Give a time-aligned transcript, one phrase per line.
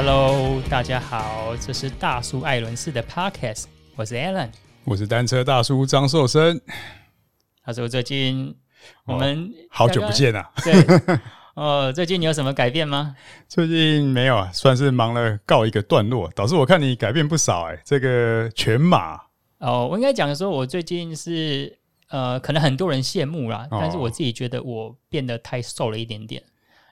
[0.00, 3.64] Hello，大家好，这是大叔艾伦式的 Podcast，
[3.96, 4.48] 我是 Alan，
[4.84, 6.60] 我是单车大叔张寿生。
[7.64, 8.56] 他说最近
[9.06, 10.72] 我们、哦、好久不见啊，对，
[11.56, 13.16] 哦，最近你有什么改变吗？
[13.48, 16.30] 最近没有啊，算是忙了告一个段落。
[16.30, 19.20] 导致我看你改变不少哎、欸，这个全马
[19.58, 21.76] 哦，我应该讲说，我最近是
[22.10, 26.40] 呃，可能很多人羡慕啦，哦、但是我自己觉得我变得太瘦了一点点。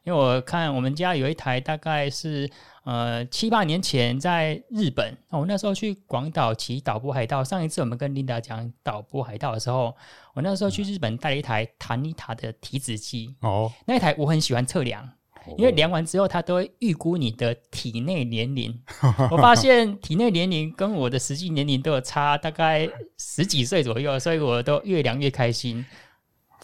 [0.06, 2.48] 因为我看我们家有一台，大概是
[2.84, 7.42] 呃七八年前在日本，我那时候去广岛骑岛波海盗。
[7.42, 9.92] 上一次我们跟琳达讲岛波海盗的时候，
[10.32, 13.34] 我那时候去日本带了一台塔尼塔的体脂机。
[13.40, 15.10] 哦，那一台我很喜欢测量，
[15.58, 18.72] 因为量完之后它都会预估你的体内年龄。
[19.32, 25.84] 我发现体内年龄跟我的实际年龄都有差大概十几岁左右，所以我都越量越开心。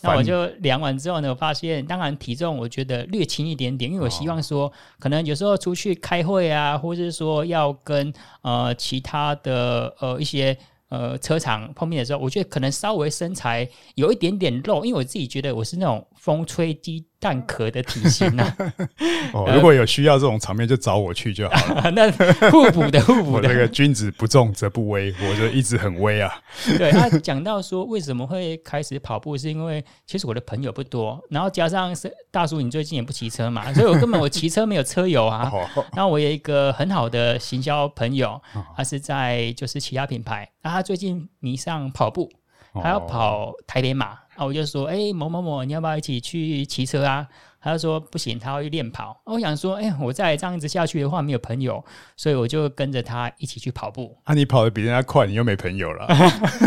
[0.03, 10.56] 那我就量完之后呢，我发现当然体重我觉得略轻一点点，因为我希望说，可能有时候出去开会啊，或者是说要跟呃其他的呃一些。
[10.92, 18.74] 呃，车厂碰面的时候，我觉得可能稍微身材有一点点肉，因为我自己觉得我是那种风吹鸡蛋壳的体型呐、啊。
[19.32, 21.90] 哦，如果有需要这种场面，就找我去就好了。
[21.96, 22.10] 那
[22.50, 26.30] 互补的互补的，我这个君子不重则不威，我就一直很威啊。
[26.76, 35.50] 对，他讲到说为什么会开始跑步，是因为其实我的朋友不多，然后加上是大叔，你最近也不骑车嘛，所以我根本我骑车没有车友啊。
[35.96, 38.38] 然后我有一个很好的行销朋友，
[38.76, 40.82] 他是在就是其他品牌，那他。
[40.82, 42.28] 最近迷上跑步，
[42.74, 47.26] 他要跑台北马，啊，我就说，哎、欸，某某某，你要不要一起去骑车啊？
[47.60, 49.20] 他就说不行，他要去练跑。
[49.24, 51.84] 我想说，哎、欸，我再这样子下去的话，没有朋友，
[52.16, 54.16] 所以我就跟着他一起去跑步。
[54.24, 56.08] 啊，你跑的比人家快，你又没朋友了。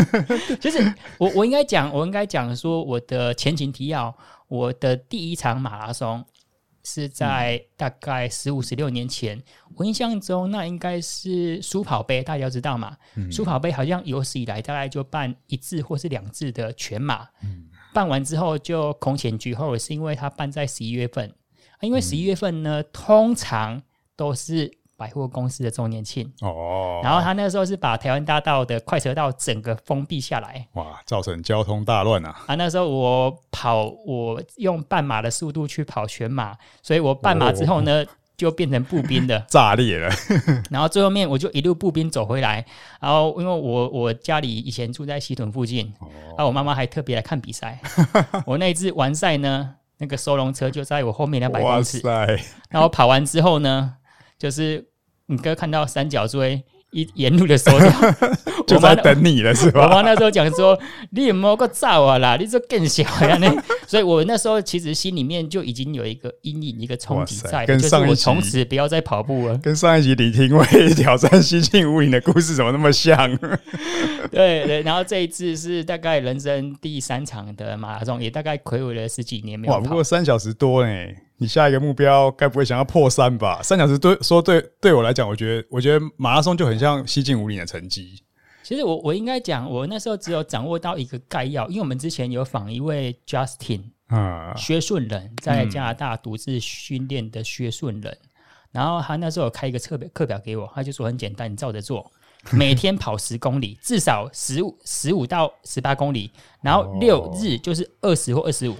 [0.58, 4.14] 就是我我应该讲，我应该讲说我的前情提要，
[4.48, 6.24] 我的第一场马拉松。
[6.86, 9.42] 是在大概十五十六年前，嗯、
[9.74, 12.96] 我印象中那应该是书跑杯，大家都知道嘛。
[13.32, 21.34] 苏、嗯、跑杯好像有史以来大概就办一次或是两次的全马，嗯、办完之后就空前绝后，是因为它办在十一月份，
[21.80, 23.82] 因为十一月份呢、嗯、通常
[24.14, 24.75] 都是。
[24.96, 32.34] 百货公司的周年庆哦，然后他那个时候是把台湾大道的快车道整个封闭下来，哇，造成交通大乱啊！
[32.46, 38.06] 啊，那时候我跑，我用半马的速度去跑全马，所以我半马之后呢，哦、
[38.38, 40.08] 就变成步兵的 炸裂了。
[40.70, 42.64] 然后最后面我就一路步兵走回来，
[42.98, 46.08] 然后因为我我家里以前住在西屯附近，哦、
[46.38, 47.78] 啊，我妈妈还特别来看比赛。
[48.46, 52.00] 我那一次完赛呢，那个收容车就在我后面两百公尺，
[52.70, 53.96] 然后跑完之后呢。
[54.38, 54.84] 就是
[55.26, 57.90] 你哥看到三角锥一沿路的收掉，
[58.66, 59.82] 就在等你了是吧？
[59.82, 60.78] 我妈那时候讲说，
[61.10, 62.36] 你有没有个照啊啦？
[62.36, 63.36] 你这更小呀？
[63.40, 63.50] 那
[63.86, 69.58] 所以，我那时候其实心里面就已经有一个阴影，一个冲击在，跟上一集就是我从此不要再跑步了。
[69.58, 70.64] 跟上一集李廷威
[70.94, 73.36] 挑战西进无影的故事怎么那么像？
[74.30, 79.78] 对对，然后这一次是大概人生第三场的马拉松，也大概魁违了十几年没有跑。
[79.78, 81.14] 哇，不过三小时多哎。
[81.38, 83.62] 你下一个目标该不会想要破三吧？
[83.62, 88.22] 三小时对说对对我来讲，我觉得我觉得马拉松就很像西进五岭的成绩。
[88.62, 98.28] 其实我我应该讲，我那时候只有掌握到一个概要，因为我们之前有访一位 Justin 啊薛顺仁，在加拿大独自训练的薛顺仁，嗯、
[98.72, 102.10] 然后他那时候有开一个课表课表给我，他就说很简单，你照着做，
[102.50, 106.30] 每天跑十公里，至少十五十五到十八公里，
[106.62, 108.76] 然后六日就是二十或二十五。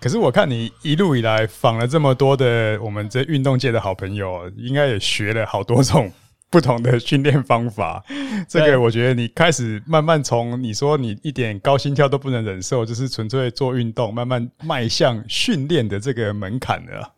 [0.00, 6.10] 可是我看你一路以来访了这么多的我们这运动界的好朋友，应该也学了好多种
[6.50, 8.04] 不同的训练方法。
[8.48, 17.12] 这个我觉得你开始慢慢从你说你一点高心跳都不能忍受，就是纯粹做运动，慢慢迈向训练的这个门槛了。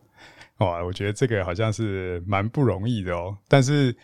[0.58, 3.36] 哇，我觉得这个好像是蛮不容易的哦。
[3.48, 3.94] 但是。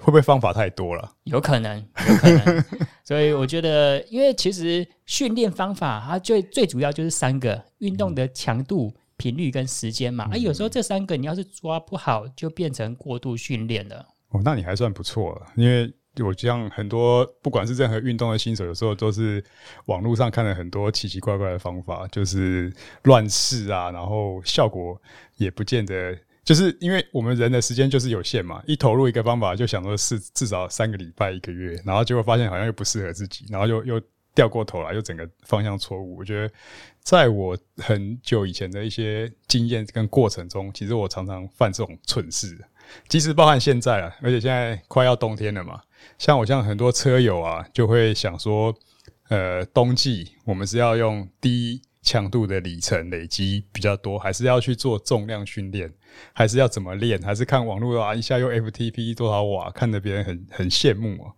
[0.00, 1.12] 会不会方法太多了？
[1.24, 2.64] 有可能，有可能。
[3.04, 10.28] 所以我觉得，因为其实训练方法它最最主要就是三个：运动的强度、频率跟时间嘛。
[10.32, 14.06] 啊、有时候这三个你要是抓不好，就变成过度训练了。
[14.30, 15.92] 哦，那你还算不错了，因为
[16.24, 19.42] 我像很多不管是任何运动的新手，有时候都是
[19.86, 25.00] 网络上看了很多奇奇怪怪的方法，就是乱试啊，然后效果
[25.36, 26.18] 也不见得。
[26.44, 34.00] 就是因为我们人的时间就是有限嘛，一投入一个方法就想说是至少三个礼拜一个月，然后结果发现好像又不适合自己，然后又又
[34.34, 36.18] 掉过头来，又整个方向错误。
[36.18, 36.52] 我觉得
[37.00, 42.58] 在我很久以前的一些经验跟过程中，其实我常常犯这种蠢事，
[43.08, 45.80] 即使包含现在啊，而且现在快要冬天了嘛，
[46.18, 48.74] 像我像很多车友啊，就会想说，
[49.28, 55.92] 呃，冬季我们是要用低强度的里程累积比较多，还是要去做重量训练，
[56.32, 57.20] 还是要怎么练？
[57.22, 61.32] 还是看网络啊，一下用 FTP 多少瓦，看得别人很很羡慕啊。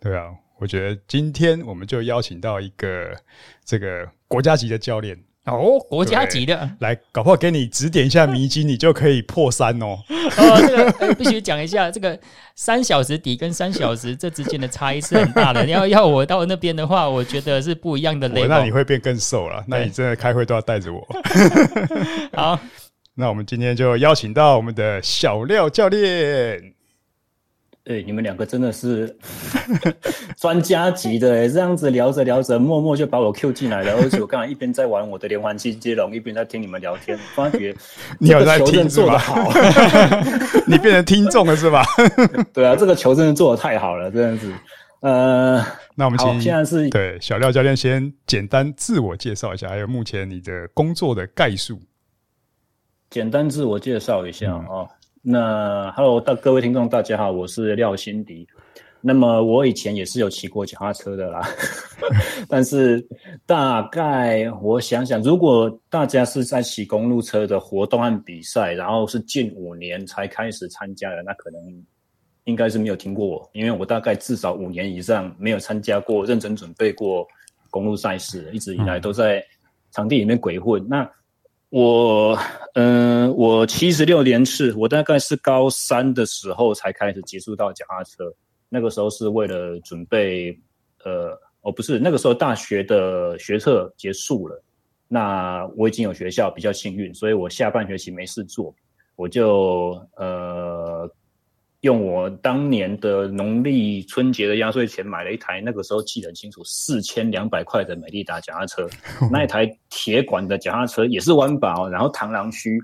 [0.00, 3.16] 对啊，我觉得今天我们就邀请到一个
[3.64, 5.18] 这个国家级的教练。
[5.50, 9.98] 哦，国家级的，来，搞不好给你指点一下迷津，你就可以破三哦。
[10.36, 12.18] 哦，这个、欸、必须讲一下，这个
[12.54, 15.64] 三小时底跟三小时这之间的差异是很大的。
[15.66, 18.46] 要要我到那边的话，我觉得是不一样的 level。
[18.48, 21.06] 那你会变更瘦了，那你真的开会都要带着我。
[22.34, 22.58] 好，
[23.14, 26.74] 那我们今天就邀请到我们的小廖教练。
[27.88, 29.16] 对，你们两个真的是
[30.36, 33.94] 专家级的诶，这样子聊着聊着，默默就把我 Q 进来了。
[33.94, 37.74] 而且我刚才一边在玩我的连环机接龙，一边在听你们聊天，发觉
[38.20, 39.50] 你有在听做得好，
[40.68, 41.82] 你变成听众了是吧？
[42.52, 44.52] 对啊，这个球真的做的太好了，这样子。
[45.00, 45.64] 呃，
[45.94, 51.80] 那我们请现在是对小廖教练先简单自我介绍一下，还有目前你的工作的概述。
[53.08, 54.66] 简单自我介绍一下啊。
[54.68, 54.88] 嗯
[55.22, 58.46] 那 Hello，大各位听众，大家好，我是廖心迪。
[59.00, 61.48] 那么我以前也是有骑过脚踏车的啦，
[62.48, 63.04] 但是
[63.46, 71.60] 大概我想想，如果大家是在骑公路车的活动和比赛，然后是近五年才开始参加的，那可能
[72.44, 77.26] 应该是没有听过我，因为我大概至少五年以上没有参加过、认真准备过
[77.70, 79.44] 公路赛事，一直以来都在
[79.92, 80.84] 场地里面鬼混。
[80.88, 81.08] 那
[81.70, 82.38] 我，
[82.74, 88.32] 嗯、我七十六年次，我大概是高三的时候才开始接触到脚踏车。
[88.68, 90.58] 那个时候是为了准备，
[91.04, 94.62] 呃，哦，不是，那个时候大学的学测结束了，
[95.08, 98.74] 那我已经有学校，比较幸运，所以我下半学期没事做，
[99.16, 101.10] 我就呃。
[101.82, 108.88] 用我当年的农历春节的压岁钱买了一台，那个时候记得很清楚，四千两百块的美利达脚踏车。
[109.30, 112.80] 那一台铁管的脚踏车也是弯把，然后螳螂须，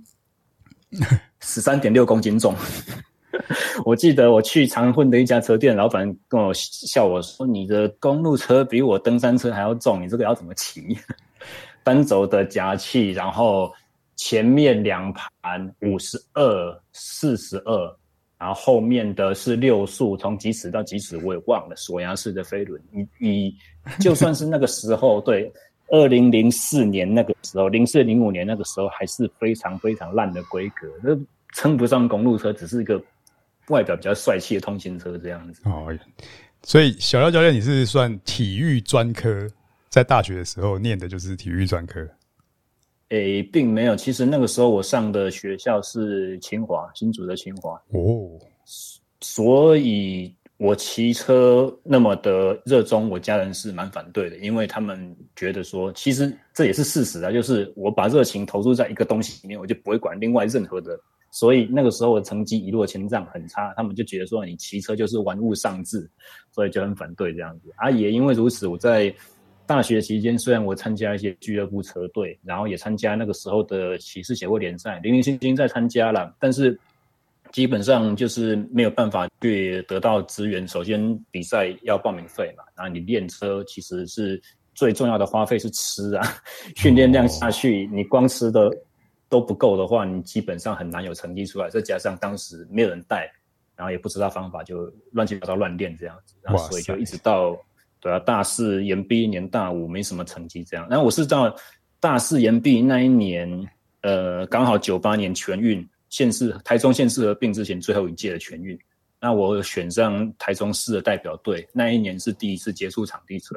[1.43, 2.55] 十三点六公斤重。
[3.85, 10.97] 我记得我去长混的一家车店，老板跟我笑我说：“你的公路车比我登山车还要重，你这个要怎么骑？”
[11.83, 13.73] 单轴的夹器，然后
[14.15, 17.97] 前面两盘五十二、四十二。
[18.45, 22.79] 然后后面的是六速，从几尺到几尺我也忘了，锁牙式的飞轮。
[22.91, 23.57] 你你
[24.01, 25.51] 就算是那个时候，对，
[25.89, 31.19] 二零零四年那个时候，零四零五年那个时候还是非常非常烂的规格，那
[31.55, 33.03] 称不上公路车，只是一个
[33.69, 35.63] 外表比较帅气的通勤车这样子。
[35.65, 35.91] 哦，
[36.63, 39.49] 所以小廖教练，你是算体育专科，
[39.89, 42.07] 在大学的时候念的就是体育专科。
[43.11, 43.95] 诶，并没有。
[43.95, 47.81] 其实那个时候我上的学校是清华，新竹的清华。
[47.91, 48.31] 哦，
[49.21, 60.99] 所以我骑车那么的热衷，我家人是蛮反对的，因为他们觉得说，其实这也是事实啊，就是我把热情投入在一个东西里面，我就不会管另外任何的。
[61.31, 66.09] 所以那个时候我成绩一落千丈，很差，他们就觉得说你骑车就是玩物丧志，
[66.53, 67.71] 所以就很反对这样子。
[67.77, 69.15] 啊，也因为如此，我在。
[69.67, 76.79] 大学期间，虽然我参加一些俱乐部车队，然后也参加那个时候的骑士协会联赛，零零星星在参加了，但是
[77.51, 80.69] 基本上就是没有办法去得到资源。
[80.69, 84.41] 首先，比赛要报名费嘛，然后你练车其实是
[84.75, 86.27] 最重要的花费是吃啊，
[86.77, 88.71] 训练量下去，你光吃的
[89.29, 91.71] 都不够的话，你基本上很难有成绩出来。
[91.71, 93.33] 再加上当时没有人带，
[93.77, 97.59] 然后也不知道方法，就乱七八糟乱练这样子，然后所以就一直到。
[98.05, 100.87] 对啊，大四延毕一年，大五没什么成绩这样。
[100.91, 101.57] 然后我是到
[102.01, 103.49] 大四延毕那一年，
[104.03, 108.79] 呃，刚好九八年全运县市台中县市合并之前最后一届的全运，
[109.19, 111.67] 那我选上台中市的代表队。
[111.73, 113.57] 那一年是第一次接触场地车，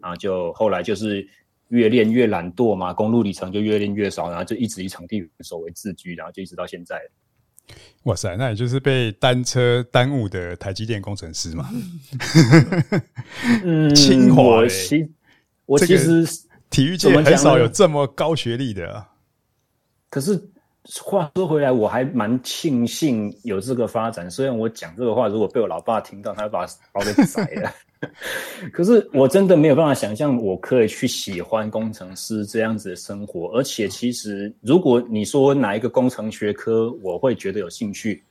[0.00, 1.26] 然后就后来就是
[1.70, 7.02] 越练越懒惰嘛，公路里程就越练越少，然后就一直以场地手为自居，然后就一直到现在。
[8.04, 11.68] 哇塞，那也就是被单车耽误的台积电工程师嘛？
[13.64, 15.10] 嗯，清华，我其
[15.66, 16.24] 我其实
[16.70, 19.08] 体育界很少有这么高学历的啊。
[20.08, 20.40] 可是
[21.04, 24.30] 话说回来，我还蛮庆幸有这个发展。
[24.30, 27.70] 虽然我讲这个话，如果被我老爸听到，他会把把我给宰了。
[28.72, 33.48] 可是我真的没有办法想象，我可以去喜欢工程师这样子的生活。
[33.56, 38.22] 而且，其实如果你说哪一个工程学科我会觉得有兴趣，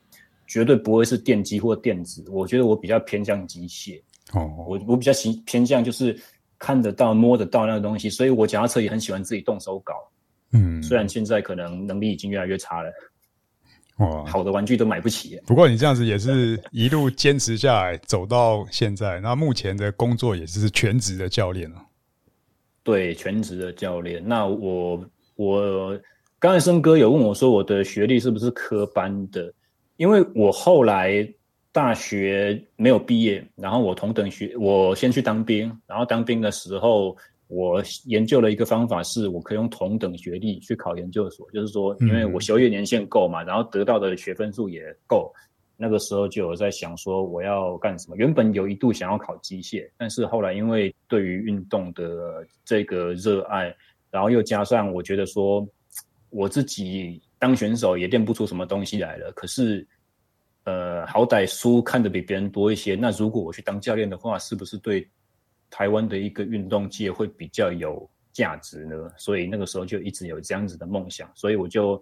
[0.47, 2.23] 绝对不会是电机或电子。
[2.29, 3.99] 我觉得我比较偏向机械。
[4.33, 6.17] 哦，我我比较喜偏向就是
[6.57, 8.09] 看得到、摸得到那个东西。
[8.09, 9.93] 所以我脚踏车也很喜欢自己动手搞。
[10.51, 12.89] 嗯，虽然现在可能能力已经越来越差了。
[13.97, 15.39] 哇，好的玩具都买不起。
[15.45, 19.19] 不过你这样子也是一路坚持下来，走到现在。
[19.19, 21.81] 那目前的工作也是全职的教练了。
[22.83, 24.21] 对，全职的教练。
[24.25, 25.03] 那我
[25.35, 25.99] 我
[26.39, 29.51] 刚才森哥有问我说，我的学历是不是科班的？
[29.97, 31.27] 因为我后来
[31.71, 45.33] 大学没有毕业，然后我同等学，我先去当兵，然后当兵的时候，我研究了一个方法，是我可以用同等学历去考研究所，就是说，因为我修业年限够嘛，然后得到的学分数也够。
[45.79, 48.17] 那个时候就有在想说我要干什么。
[48.17, 53.73] 原本有一度想要考机械，但是后来因为对于运动的这个热爱，
[54.09, 55.63] 然后又加上我觉得说
[56.31, 59.31] 我自己当选手也练不出什么东西来了。
[59.33, 59.87] 可是，
[60.63, 62.95] 呃，好歹书看得比别人多一些。
[62.95, 65.07] 那如果我去当教练的话，是不是对
[65.69, 68.95] 台湾的一个运动界会比较有价值呢？
[69.17, 72.01] 所以那个时候就一直有这样子的梦想，所以我就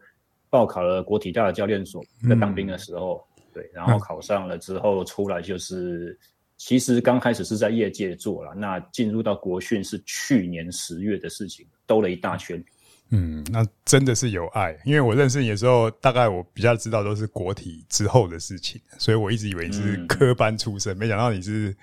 [0.50, 3.26] 报考了国体大的教练所，在当兵的时候。
[3.28, 6.20] 嗯对，然后考上了之后出来就是，
[6.58, 12.62] 其实刚开始是在业界做了，那进入到国训是去年十月的事情，兜了一大圈。
[13.10, 21.76] 嗯，那真的是有爱，因为我认识你的时候，大概我比较知道都是国体之后的事情，所以我一直以为你是科班出身，嗯、没想到你是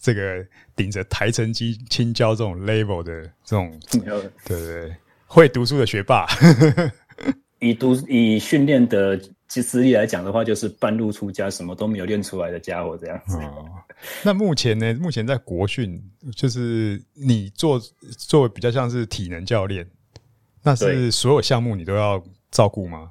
[0.00, 0.44] 这个
[0.74, 4.96] 顶着台成绩清交这种 level 的这种，对对对，
[5.26, 6.26] 会读书的学霸。
[7.60, 9.20] 以读以训练的。
[9.50, 13.36] 其实力来讲的话，就是半路出家，什么都没有练出来的家伙这样子。
[13.38, 13.66] 哦，
[14.22, 14.94] 那目前呢？
[14.94, 16.00] 目前在国训，
[16.36, 17.76] 就是你做
[18.16, 19.84] 作为比较像是体能教练，
[20.62, 23.10] 那是所有项目你都要照顾吗？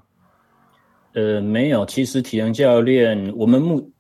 [1.14, 1.86] 呃，没有。
[1.86, 3.92] 其实体能教练，我们目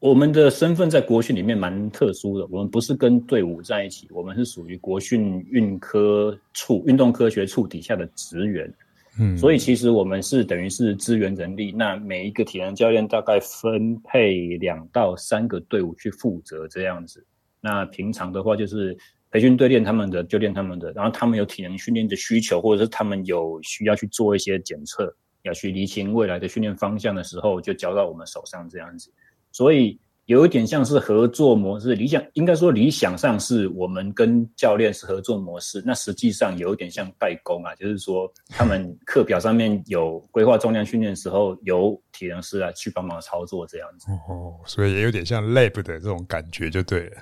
[0.00, 2.46] 我们的身份在国训里面蛮特殊的。
[2.50, 8.74] 我们不是跟队伍在一起，我们是属于国训运科处运动科学处底下的职员。
[9.18, 17.24] 嗯，所以其实我们是等于是资源人力，那每一个体能教练大概分配两到三个队伍去负责这样子。
[17.60, 18.96] 那平常的话就是
[19.30, 29.12] 培训队练他们的就练他们的，然后他们有体能训练的需求，或者是他们有需要去做一些检测，要去厘清未来的训练方向的时候，就交到我们手上这样子。
[29.52, 29.98] 所以。
[30.26, 44.06] 有一点像是合作模式，理想应该说理想上是我们跟教练是合作模式，那实际上有一点像代工啊，就是说他们课表上面有规划重量训练的时候，由体能师来去帮忙操作这样子。
[44.28, 47.16] 哦，所以也有点像 lab 的这种感觉就对了。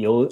[0.00, 0.28] 有，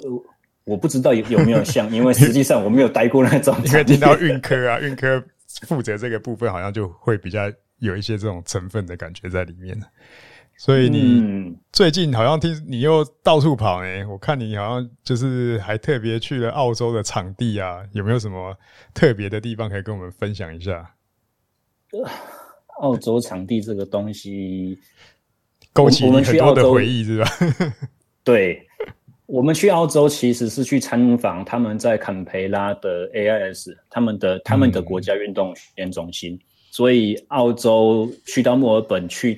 [0.63, 3.55] 我不知道有有没有像，因为实际上我没有待过那种。
[3.65, 5.23] 因为听到运科啊，运科
[5.61, 9.79] 负责这个部分，好像就会比较有一些这种成分的感觉在里面。
[10.59, 18.57] 所以你最近好像听你又到处跑哎、欸，我看你好像就是还特别去了澳洲的场地啊，有没有什么
[18.93, 20.95] 特别的地方可以跟我们分享一下？
[22.79, 24.77] 澳洲场地这个东西
[25.73, 27.29] 勾起你很多的回忆是吧？
[28.25, 28.66] 对，
[29.27, 36.39] 我们去澳洲其实是去参访他们在坎培拉的 AIS，他们的他们的国家运动训练中心，嗯、
[36.71, 39.37] 所以澳洲去到墨尔本去。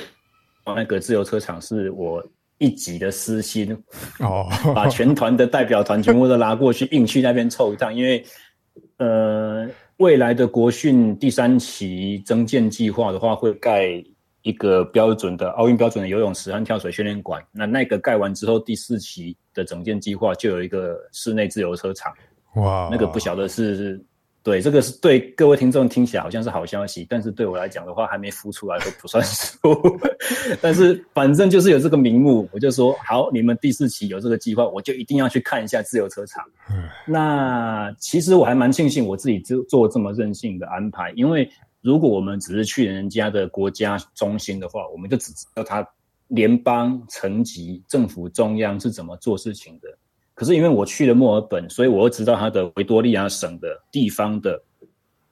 [0.75, 2.23] 那个自由车场是我
[2.59, 3.75] 一己的私心
[4.19, 7.91] 哦，把全团的代表团全部都拉过去，硬去那边凑一趟。
[7.91, 8.23] 因为
[8.97, 9.67] 呃，
[9.97, 14.03] 未来的国训第三期增建计划的话，会盖
[14.49, 17.41] 一个标准的奥运标准的游泳池和跳水训练馆。
[17.51, 22.13] 那那个盖完之后，第四期的整建计划就有一个室内自由车场。
[22.55, 24.03] 哇，那个不晓得是。
[24.41, 29.57] 对，这个是对各位听众听起来好像是好消息，但是对我来讲的话，还没孵出来都不算数。
[30.61, 36.43] 但是反正就是有这个名目，我就说好，你们第四期有这个计划，我就一定要去看一下自由车场。
[36.71, 41.47] 嗯，那其实我还蛮庆幸我自己做做这么任性的安排，因为
[41.81, 45.87] 如果我们只是去人家的国家中心的话，我们就只知道他
[46.27, 49.87] 联邦层级政府中央是怎么做事情的。
[50.33, 54.61] 可是因为我去了墨尔本，所以我又知道他的维多利亚省的地方的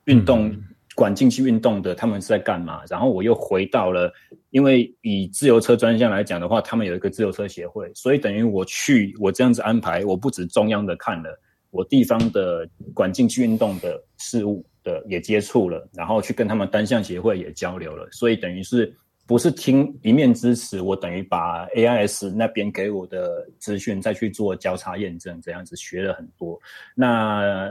[0.05, 0.53] 运动
[0.95, 2.81] 管竞技运动的他们是在干嘛。
[2.89, 4.11] 然后我又回到了，
[4.49, 11.39] 因为以自由车专项来讲的话，他们有一个自由车协会，所以等于我去我这样子安排，我不止中央的看了，
[11.71, 18.95] 我地方的管竞技运动的事务的也接触了，然后去跟他们单项协会也交流了，所以等于是。
[19.29, 26.57] 不是听一面之词，我等于把 AIS 那边给我的资讯再去做交叉验证，这样子学了很多。
[26.95, 27.69] 那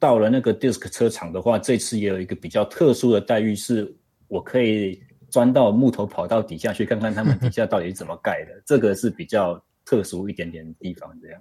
[0.00, 3.94] 到了那个 DISC 车场的话，这次也有一个比较特殊的待遇，是
[4.26, 11.10] 我可以钻到木头跑道底下去看看他们底下到底是怎么盖的，这个是比较特殊一点点地方。
[11.22, 11.40] 这样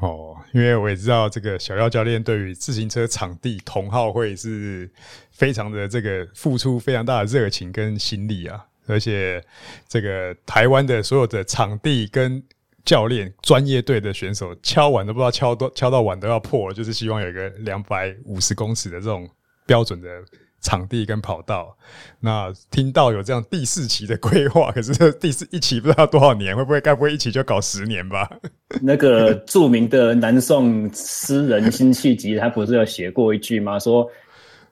[0.00, 4.90] 哦，因为我也知道这个小廖教练对于自行车场地同好会是
[5.30, 8.64] 非常的这个付出非常大的热情跟心力啊。
[8.86, 9.40] 而且，
[9.86, 12.42] 这个台湾的所有的场地跟
[12.84, 19.30] 教练专业队的选手敲碗都不知道敲多敲到碗都要破，就是希望有一个两百五十公尺的这种
[19.66, 20.20] 标准的
[20.62, 21.76] 场地跟跑道。
[22.20, 28.30] 那听到有这样第四期的规划， 可是第四一期不知道多少年，会不会该不会一期就搞十年吧？
[28.80, 33.78] 那个著名的南宋诗人辛弃疾，他不是有写过一句吗？
[33.78, 34.08] 说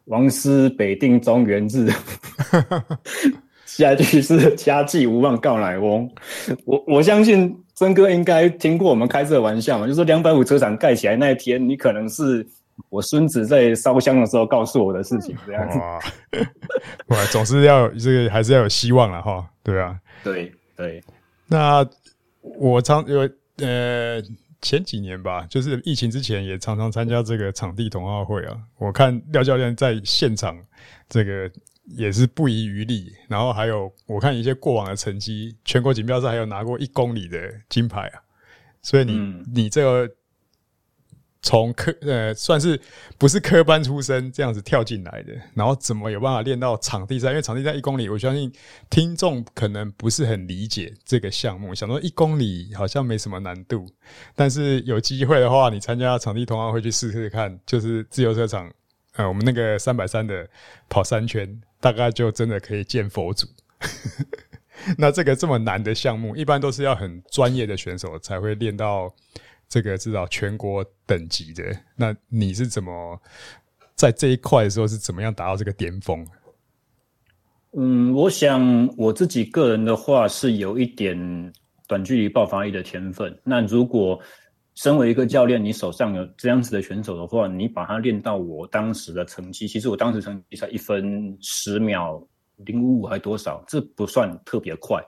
[0.06, 1.90] 王师北定中原日。
[3.66, 6.10] 下一句是家祭无忘告乃翁。
[6.64, 12.44] 我我相信曾哥应该听过我们开这个玩笑嘛，就是说两百五车场盖起来那一天，你可能是
[12.88, 15.78] 我孙子在烧香的时候告诉我的事情，这样子。
[17.08, 21.02] 哇，总是要这个还是要有希望了哈，对啊，对对。
[21.46, 21.86] 那
[22.40, 24.22] 我常有呃
[24.62, 30.56] 前几年吧，就是疫情之前也常常参加这个场地同好会啊，我看廖教练在现场
[31.08, 31.50] 这个。
[31.96, 37.36] 也是不遗余力，然后还有我看一些过往的成绩，全国锦标赛还有拿过一公里的
[37.68, 38.22] 金牌啊，
[38.80, 40.08] 所以你、嗯、你这个
[41.42, 42.80] 从科呃算是
[43.16, 47.30] 不是科班出身这样子跳进来的，然后怎么有办法练到场地赛？
[47.30, 48.52] 因为场地赛一公里，我相信
[48.90, 53.86] 听众可能不是很理解这个项目，想说一公里好像没什么难度，
[54.34, 58.70] 但是有机会的话，你参加场地同样会去试试看，就是自由车场。
[59.16, 60.48] 呃，我们那个三百三的
[60.88, 63.44] 跑三圈，大概就真的可以见佛祖。
[64.96, 69.12] 那这个这么难的项目，一般都是要很专业的选手才会练到
[69.70, 71.64] 这个至少全国等级的。
[71.96, 73.18] 那你是怎么
[73.94, 76.26] 在这一块的时候是怎么样达到这个巅峰？
[77.72, 81.16] 嗯，我想我自己个人的话是有一点
[81.86, 83.34] 短距离爆发力的天分。
[83.44, 84.20] 那如果
[84.74, 92.20] 身为一个教练，你手上有这样子的选手的话，你把他练到我当时的成绩，其实我当时成绩才一分十秒
[92.56, 95.00] 零五五还多少，这不算特别快。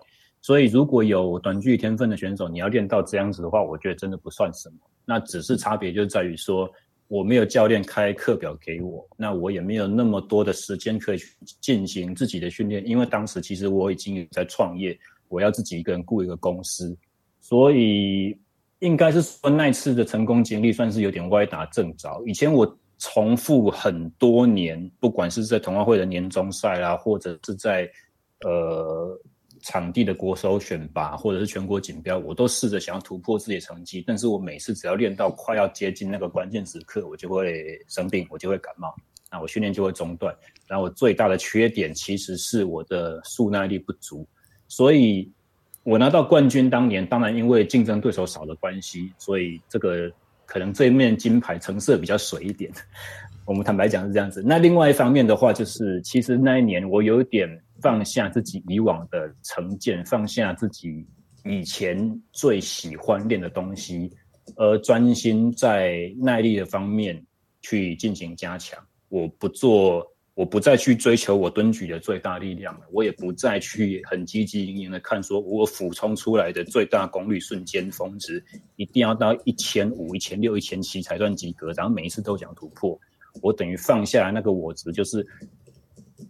[0.43, 4.77] 所以如果有短距离天分的选手，你要练到这样子的话，我觉得真的不算什么。
[5.07, 6.71] 那只是差别就在于说，
[7.09, 16.95] 我没有教练开课表给我，那我也没有那么多的时间可以去进行自己的训练，因为当时其实我已经在创业，我要自己一个人雇一个公司，
[17.41, 18.37] 所以。
[18.83, 22.21] 应该是说那次的成功经历算是有点歪打正着。
[22.27, 22.67] 以前我
[22.99, 27.89] 重复很多年，不管是在同好会的年终赛啦，或者是在
[28.41, 29.17] 呃
[29.63, 34.05] 场地的国手选拔，或者是全国锦标，我都试着想要突破自己的成绩。
[34.07, 38.95] 但是我每次只要练到快要接近那个关键时刻，我就会生病，我就会感冒，
[39.31, 40.37] 那我训练就会中断。
[40.69, 44.29] 然后我最大的缺点其实是我的速耐力不足，
[44.69, 45.33] 所以。
[45.85, 50.09] 我拿到冠军当年，当然因为竞争对手少的关系，所以这个
[50.47, 52.71] 可能这一面金牌成色比较水一点。
[53.45, 54.45] 我们坦白讲是这样子。
[54.47, 57.49] 那另外一方面的话，就是其实那一年我有点
[57.83, 61.07] 放下自己以往的成见，放下自己
[61.45, 64.11] 以前最喜欢练的东西，
[64.57, 67.23] 而专心在耐力的方面
[67.61, 68.79] 去进行加强。
[69.09, 70.11] 我不做。
[70.35, 78.43] 我不再去追求我蹲举的最大力量了，我也不再去很积极营营的看说，我俯冲出来的最大功率瞬间峰值
[78.77, 82.99] 一定要到一千五、一千六、一千七才算及格，然后每一次都想突破。
[83.43, 85.23] 我等于放下那个我值，就是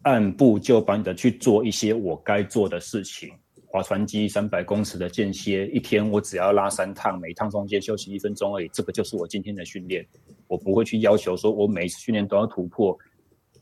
[0.02, 3.30] 按部就班的去做一些我该做的事情。
[3.66, 10.06] 划船机三百公尺的间歇，一天我只要拉三趟，每趟中间休息一分钟而已，这个就是我今天的训练。
[10.46, 12.94] 我不会去要求说我每一次训练都要突破。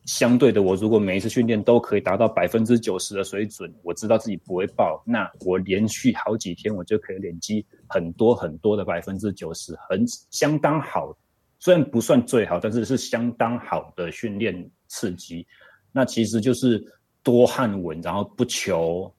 [0.07, 11.17] 相对的，我如果每一次训练都可以达到百分之九十的水准，我知道自己不会爆，那我连续好几天，我就可以累积很多很多的百分之九十，很相当好。
[11.61, 15.47] 虽然不算最好，但是是相当好的训练刺激。
[15.93, 16.83] 那其实就是
[17.23, 19.13] 多汉文，然后不求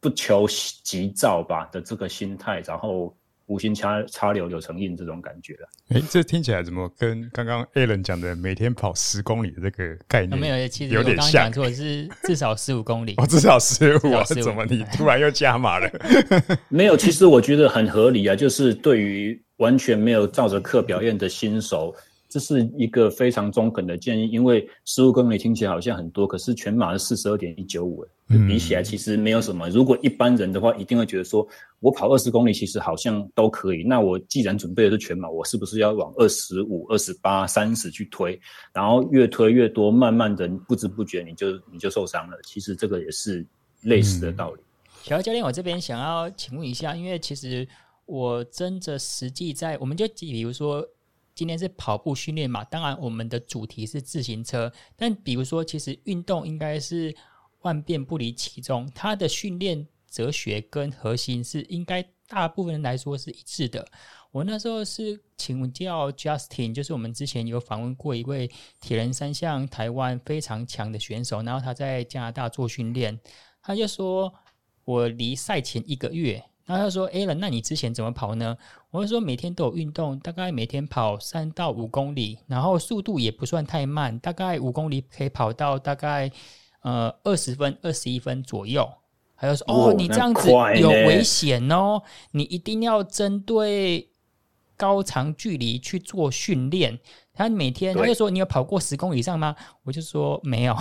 [0.00, 0.46] 不求
[0.82, 3.14] 急躁吧的这个心态，然后。
[3.46, 5.68] 无心插插柳柳成荫这种感觉了。
[5.88, 10.38] 哎，这听起来怎么跟刚刚 Alan 讲的每天跑十公里的这个概念？
[10.38, 11.50] 没有，其实有点像。
[11.50, 13.14] 错是 至少十五公里。
[13.16, 14.22] 哦，至少十五啊？
[14.22, 15.90] 怎么你突然又加码了？
[16.70, 18.36] 没有，其实我觉得很合理啊。
[18.36, 21.92] 就是对于完全没有照着课表演的新手。
[22.30, 28.06] 这是一个非常中肯的建议，因为十五公里听起来好像很多，可是全马是四十二点一九五，
[28.46, 29.68] 比起来其实没有什么。
[29.68, 31.44] 如果一般人的话，一定会觉得说，
[31.80, 33.82] 我跑二十公里其实好像都可以。
[33.82, 38.40] 那我既然准备的是全马，我是不是要往二十五、二十八、三十去推？
[38.72, 42.36] 然后越推越多，慢慢的不知不觉你就你就受伤了。
[42.44, 43.44] 其实这个也是
[43.82, 44.60] 类似的道理。
[45.02, 47.66] 小姚教练，我这边想要请问一下，因为其实
[48.06, 50.86] 我真的实际在，我们就比如说。
[51.40, 52.62] 今天是跑步训练嘛？
[52.64, 54.70] 当然，我们的主题是自行车。
[54.94, 57.16] 但比如说，其实运动应该是
[57.62, 63.88] 万变不离其宗，它的训练哲学跟核心是应该大部分人来说是一致的。
[64.32, 73.18] 我那时候是请教 Justin，就是我们之前有访问过一位铁人三项台湾非常强的选手，然后他在加拿大做训练，
[73.62, 74.30] 他就说
[74.84, 76.44] 我离赛前一个月。
[76.66, 78.56] 然后他说：“Alan，那你之前怎么跑呢？”
[78.92, 86.30] 我就说：“每天都有运动，大概每天跑三到五公里，然后速度也不算太慢，大概五公里可以跑到大概
[86.82, 88.88] 呃二十分、二十一分左右。”
[89.36, 94.08] 他就说：“哦，哦，你这样子有危险哦，你一定要针对
[94.76, 96.98] 高长距离去做训练。”
[97.34, 100.76] 他每天他就说：“你有跑过十公里以上吗？”我就说：“没有。”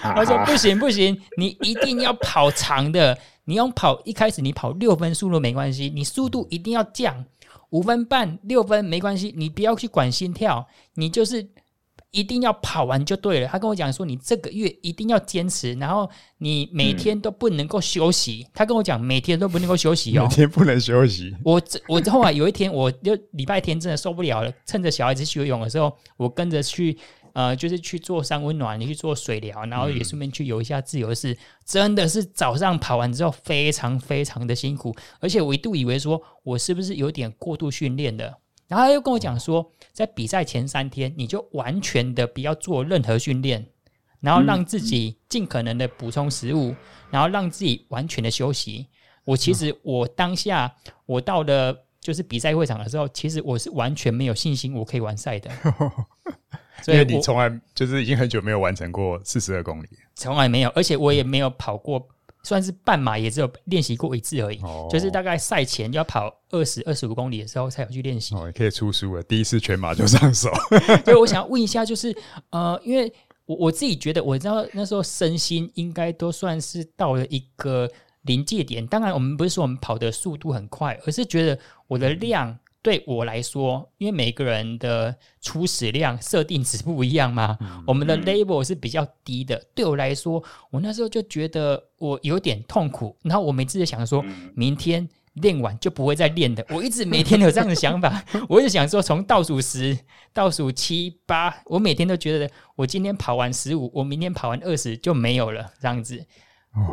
[0.00, 7.24] 他说：“不行不行，你一定要跑长的。”你用跑一开始你跑六分速度没关系，你速度一定要降
[7.70, 11.48] 五分半六分没关系，你不要去管心跳，你就是
[12.10, 13.48] 一定要跑完就对了。
[13.48, 16.06] 他跟我讲说，你这个月一定要坚持，然后
[16.36, 18.44] 你每天都不能够休息。
[18.46, 21.34] 嗯、他跟我讲每天都不能够休息哦，每天不能休息。
[21.42, 21.58] 我
[21.88, 26.98] 我后来有一天，我就礼拜天真的受不了了，趁着小孩子去游泳的时候，我跟着去。
[27.38, 38.24] 呃，就是去做三温暖，你去做水疗，然后也顺便去游一下自由式，真的是早上跑完之后非常非常的辛苦，而且我一度以为说我是不是有点过度训练的，
[38.66, 43.64] 然后他又跟我讲说，在比赛前三天你就完全的不要做任何训练，
[44.18, 46.74] 然后让自己尽可能的补充食物，
[47.12, 48.88] 然后让自己完全的休息。
[49.24, 50.74] 我其实我当下
[51.06, 55.48] 我到了就是比赛会场的时候，其实我是完全没有信心我可以完赛的。
[56.82, 62.06] 所以你从来就是已经很久没有完成过四十二公里，从来没有，而且我也没有跑过，
[62.42, 64.60] 算是半马，也只有练习过一次而已。
[64.62, 68.34] 哦，就是大概赛前就要跑二十二十五公里的时候才有去练习。
[68.34, 70.50] 哦，可以出书了，第一次全马就上手。
[71.04, 72.16] 所以我想要问一下，就是
[72.50, 73.12] 呃，因为
[73.46, 77.90] 我我自己觉得，我知道那时候身心应该都算是到了一个
[78.22, 78.86] 临界点。
[78.86, 82.50] 当然，我们不是说我们跑的速度很快，而是觉得我的量。
[82.50, 89.60] 嗯对我来说，因为每个人的初始量设定值不一样嘛，嗯、我们的 label 是比较低的。
[89.74, 96.64] 对我来说，我那时候就觉得我有点痛苦，然后我每次就想说，明天练完就不会再练的。
[96.70, 99.98] 我一直每天有这样的想法， 我一直想说，从倒数十、
[100.32, 106.24] 倒数七、八，我每天都觉得，我今天跑完十五，我明天跑完二十就没有了，这样子。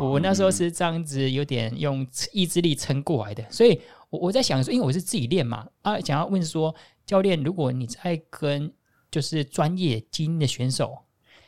[0.00, 3.80] 我那时候是这样子，有点用意志力撑过来的，所以。
[4.10, 8.72] 我我在想说，因为我是自己练嘛，啊，想要问说，教练，如果你在跟
[9.10, 10.96] 就是专业精英的选手，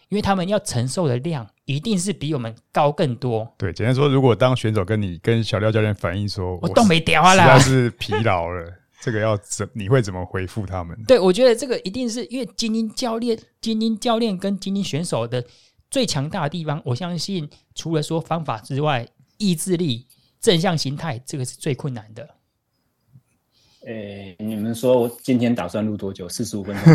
[0.08, 3.46] 因为他们要承受的量一定是比我们高更多。
[3.58, 10.96] 对，简单说，如果当选手跟你跟小廖教练反映说，我都没掉了，实在是疲劳了，这个要怎你会怎么回复他们？
[11.06, 15.44] 对，我觉得这个一定是因为精英教练、精英教练跟精英选手的
[15.90, 20.06] 最强大的地方，我相信除了说方法之外，意志力、
[20.40, 22.28] 正向心态，这个是最困难的。
[23.88, 26.28] 诶、欸，你们说我今天打算录多久？
[26.28, 26.94] 四十五分钟。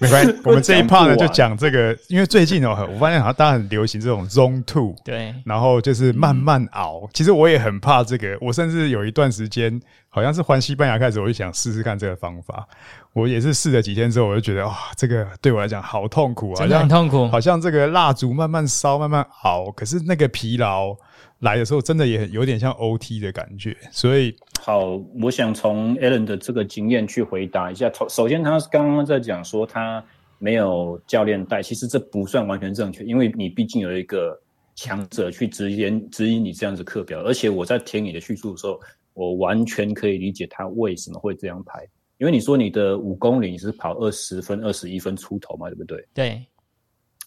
[0.00, 7.02] 没关系，我们这一 part 呢就讲这个，因为最近哦，我发现好像大家很流行这种 Zone Two，对，然后就是慢慢熬。
[7.02, 12.66] 嗯、其实我也很怕这个，我甚至有一段时间，好像是换西班牙开始，我就想试试看这个方法。
[13.12, 20.96] 我也是试了几天之后，我就觉得哇，这个对我来讲好痛苦啊，真的很痛苦，好像这个蜡烛慢慢烧，慢慢熬，可是那个疲劳。
[21.44, 27.92] 来的时候真的也有点像 OT 的感觉，所以好，我想从 Alan 的这个经验去回答一下。
[28.08, 30.02] 首先，他刚刚在讲说他
[30.38, 34.40] 没有教练带，其实这不算完全正确，因为你毕竟有一个
[34.74, 37.20] 强者去指引指引你这样子课表。
[37.20, 38.80] 而且我在听你的叙述的时候，
[39.12, 46.02] 我完全可以理解他为什么会这样排，因为你说你的五公里你是跑二十分、二十一分出头嘛，对不对？
[46.14, 46.42] 对，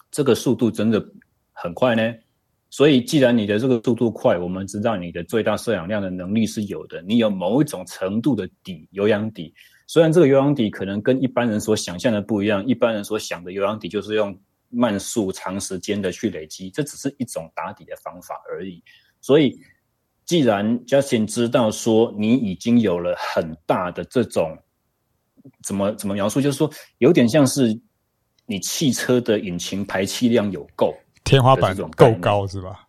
[0.09, 0.99] 这个速度真的
[1.53, 2.13] 很快呢。
[2.69, 9.53] 所以，既然你的这个速度快，我们知道你的最大摄氧量的能力是有的，你有某一种程度的底有氧底。
[9.87, 14.37] 虽然这个有氧底可能跟一般人所想象的不一样，一般人所想的有氧底就是用
[14.69, 18.83] 慢速长时间的去累积，这只是一种打底的方法而已。
[19.21, 19.57] 所以，
[20.25, 24.57] 既然 Justin 知道说你已经有了很大的这种
[25.63, 27.79] 怎么怎么描述，就是说有点像是
[28.45, 30.93] 你汽车的引擎排气量有够。
[31.27, 32.87] 天花板够高是吧？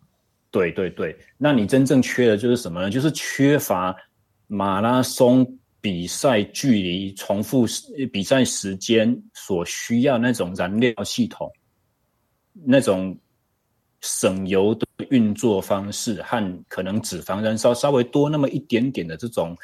[0.50, 2.90] 对对对，那你真正缺的就是什么呢？
[2.90, 3.94] 就是缺乏
[4.46, 5.46] 马拉松
[5.80, 7.66] 比赛距离、重复
[8.12, 11.52] 比赛时间所需要那种燃料系统，
[12.52, 13.16] 那种
[14.00, 19.56] 省油的运作方式和可能脂肪燃烧稍微多那么一点点的这种。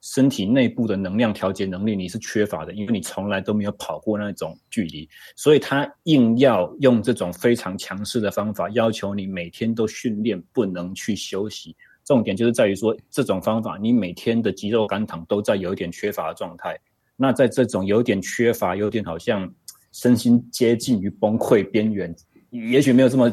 [0.00, 11.76] 身体内部的能量调节能力你是缺乏的，因为你从来都没有跑过那种距离，所以他硬要用这种非常强势的方法，要求你每天都训练，不能去休息。
[12.04, 16.76] 重点就是在于说，这种方法你每天的肌肉肝糖都在有一点缺乏的状态。
[17.14, 19.48] 那在这种有点缺乏、有点好像
[19.92, 22.12] 身心接近于崩溃边缘，
[22.48, 23.30] 也许没有这么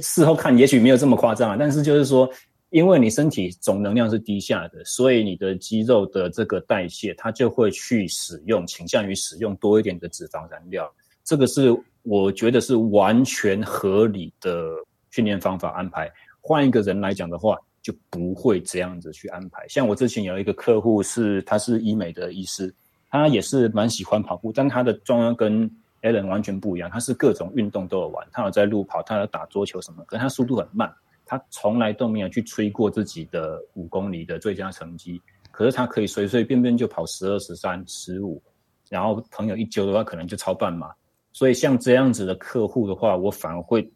[0.00, 1.56] 事后看，也许没有这么夸张啊。
[1.58, 2.30] 但是就是说，
[2.76, 10.86] 因为你身体总能量是低下的，所以你的肌肉的这个代谢，它就会去使用，倾向于使用多一点的脂肪燃料。
[11.24, 14.68] 这个是我觉得是完全合理的
[15.10, 16.12] 训练方法安排。
[16.42, 19.66] 换一个人来讲的话，就不会这样子去安排。
[19.68, 22.70] 像我之前有一个客户是，他是医美的医师，
[23.08, 25.66] 他也是蛮喜欢跑步，但他的状况跟
[26.02, 26.90] Allen 完全不一样。
[26.90, 30.92] 他是各种运动都有玩，他有在路跑，他有打桌球什么，可是他速度很慢，
[31.26, 35.20] 他从来都没有去吹过自己的五公里的最佳成绩。
[35.50, 38.42] 可是他可以随随便便就跑十二、十三、十五，
[38.88, 40.90] 然后朋友一揪的话，可能就超半马。
[41.32, 43.86] 所以像这样子的客户的话，我反而会。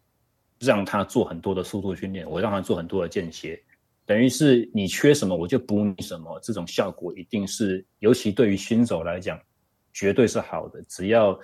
[0.63, 3.59] 让他做很多的速度训练，我让他做很多的间歇，
[4.05, 9.41] 等于是你缺什么我就补你什么，这种效果一定是，尤其对于新手来讲，
[9.91, 10.79] 绝对是好的。
[10.83, 11.35] 只要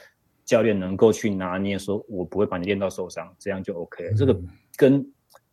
[0.46, 4.12] 教练能够去拿捏，说我不会把你练到受伤，这样就 OK 了。
[4.12, 4.40] 嗯、这个
[4.76, 5.04] 跟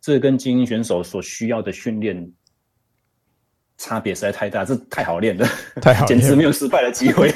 [0.05, 2.31] 这跟精英选手所需要的训练。
[3.77, 5.45] 差别实在太大，这太好练了，
[5.81, 7.29] 太好练了， 简直没有失败的机会。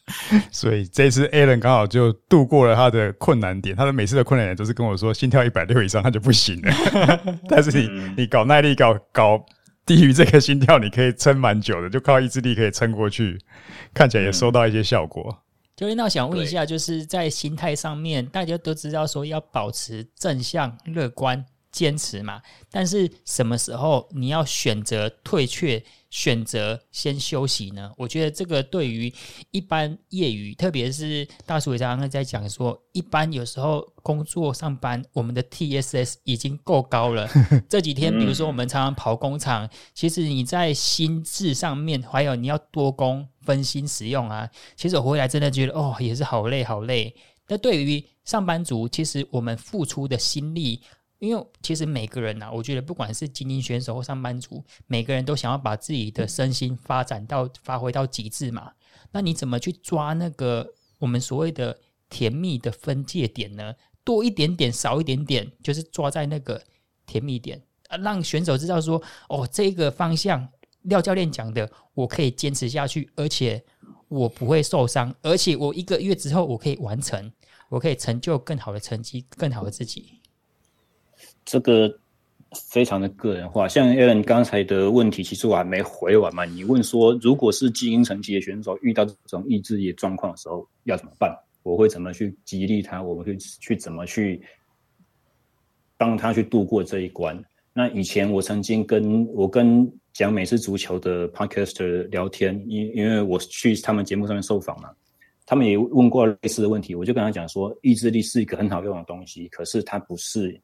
[0.52, 7.38] 所以这次 Alan 刚好就度过了他的困难点，他的每次的困难点都是跟我说，心跳一百六以上他就不行了。
[7.48, 9.42] 但是你、嗯、你搞耐力搞搞
[9.86, 13.38] 低于这个心跳，你可以撑蛮久的，就靠意志力可以撑过去，
[13.94, 15.44] 看起来也收到一些效果。
[15.76, 21.42] 教练，那我想问一下，就是在心态上面，大家都知道说要保持正向乐观。
[21.76, 27.92] 坚持嘛，但是什么时候你要选择退却，选择先休息呢？
[27.98, 29.12] 我觉得这个对于
[29.50, 37.28] 一般业余，特别是大叔也刚刚在讲说，一般有时候工作上班，我们的 TSS 已经够高了。
[37.68, 47.14] 这几天，比如说我们常常跑工厂，其实你在心智上面，还有你要多工分心使用啊，其实我回来真的觉得哦，也是好累好累。
[47.48, 50.80] 那对于上班族，其实我们付出的心力。
[51.18, 58.72] 因为其实每个人呐、啊，我觉得不管是精英选手或上班族，每个人都想要把自己的身心发展到发挥到极致嘛。
[59.12, 61.78] 那你怎么去抓那个我们所谓的
[62.10, 63.74] 甜蜜的分界点呢？
[64.04, 66.62] 多一点点，少一点点，就是抓在那个
[67.06, 70.46] 甜蜜点啊，让选手知道说，哦，这个方向
[70.82, 73.64] 廖教练讲的，我可以坚持下去，而且
[74.08, 77.32] 我不会受伤，而且我一个月之后我可以完成，
[77.68, 80.20] 我可以成就更好的成绩，更好的自己。
[81.46, 81.90] 这个
[82.70, 86.44] 非常的个人化，像 Alan 刚才的问题，其实我还没回完嘛。
[86.44, 91.34] 你问说，如果是精英层级的选手遇到这种意志力状况的时候，要怎么办？
[91.62, 93.02] 我会怎么去激励他？
[93.02, 94.40] 我会去怎么去
[95.96, 97.40] 帮他去度过这一关？
[97.72, 104.90] 那以前我曾经跟我跟讲美式足球的 Podcaster 聊天，因因为我去他们节目上面受访嘛，
[105.44, 110.60] 他们也问过类似的问题，我就跟他讲说，意志力是一个很好用的东西，可是它不是。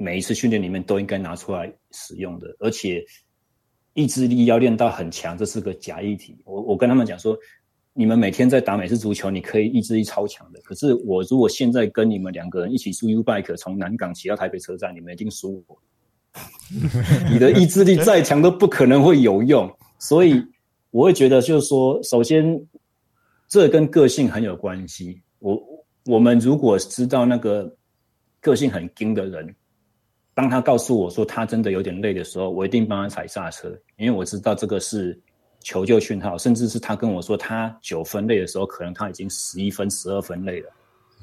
[0.00, 3.04] 每一次训练里面都应该拿出来使用的，而且
[3.92, 6.40] 意志力要练到很强，这是个假议题。
[6.46, 7.36] 我我跟他们讲说，
[7.92, 10.60] 你们每天在打美式足球，你可以意志力超强的。
[10.62, 15.78] 可是我如果现在跟你们两个人一起租 U bike 从南港骑到台北车站，你们一定输我。
[17.30, 19.70] 你的意志力再强都不可能会有用。
[19.98, 20.42] 所以
[20.92, 22.58] 我会觉得，就是说，首先
[23.48, 25.20] 这跟个性很有关系。
[25.40, 25.62] 我
[26.06, 27.76] 我们如果知道那个
[28.40, 29.54] 个性很硬的人。
[30.40, 35.20] 当他告诉我说他真的有点累的时候，我一定帮他踩刹车，因为我知道这个是
[35.60, 36.38] 求救讯号。
[36.38, 40.70] 甚至是他跟我说他九分累的时候，可能他已经十一分、十二分累了，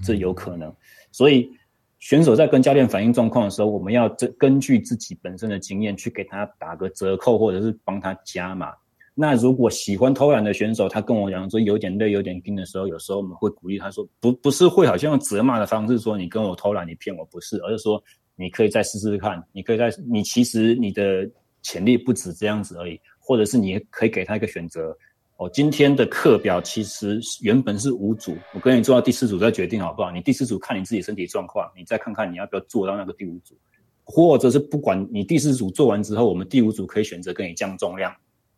[0.03, 0.71] 这有可能。
[1.12, 1.49] 所以
[1.97, 8.71] 选手在跟教练反映状况的时候，我们要根据自己本身的经验去给他打个折扣，或者是帮他加码。
[9.15, 17.99] 那如果喜欢偷懒的选手，他跟我讲说有点累、有点拼的时候，有时候我们会鼓励他说，不不是会好像用责骂的方式说你跟我偷懒、你骗我，不是，而是说。
[18.38, 21.30] 你可以再试试看，你可以再，你其实你的
[21.62, 24.97] 潜力不止这样子而已，或者是你可以给他一个选择。
[25.38, 30.10] 哦，今天的课表其实原本是五组，我跟你做到第四组再决定好不好？
[30.12, 33.56] 你第四组看你自己身体状况，你再看看你要不要做到那个第五组，
[34.04, 38.12] 或者是不管你第四组做完之后，我们第五组可以选择跟你降重量，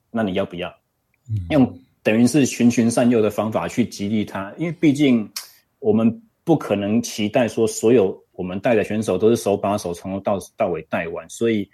[0.10, 0.74] 那你要不要？
[1.50, 5.30] 用等于是循循善诱的方法去激励他，因为毕竟
[5.80, 8.20] 我们不可能期待说所有。
[8.32, 11.70] 我们带的选手都是手把手从头到到尾带完，所以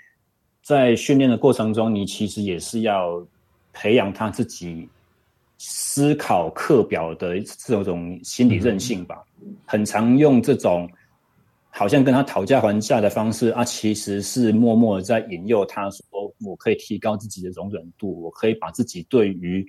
[0.61, 3.25] 在训练的过程中，你其实也是要
[3.71, 4.89] 培养他自己
[5.57, 9.23] 思考课表的这种心理韧性吧。
[9.65, 10.89] 很常用这种
[11.69, 16.03] 好像跟他讨价还价的方式啊，其实是默默的在引诱他说，
[16.43, 19.65] 我可以提高自己的容忍度，我可以把自己对于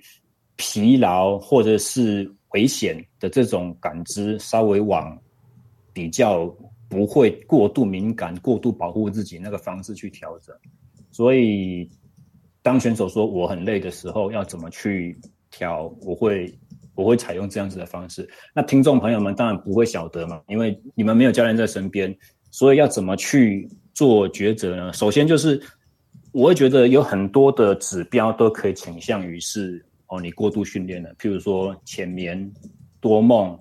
[0.57, 5.15] 疲劳或者是危险的这种感知稍微往
[5.93, 6.51] 比较
[6.89, 10.55] 不会过度敏感、过度保护自己那个方式去调整。
[11.11, 11.87] 所以，
[12.63, 15.15] 当选手说我很累的时候，要怎么去
[15.51, 15.95] 调？
[16.01, 16.51] 我会。
[16.95, 18.27] 我会采用这样子的方式。
[18.55, 22.11] 那听众朋友们当然不会晓得嘛，因为你们没有教练在身边，
[22.49, 24.91] 所以要怎么去做抉择呢？
[24.93, 25.61] 首先就是，
[26.31, 32.51] 我会觉得有很多的指标都可以倾向于是哦，你过度训练了，譬如说浅眠、
[32.99, 33.57] 多梦、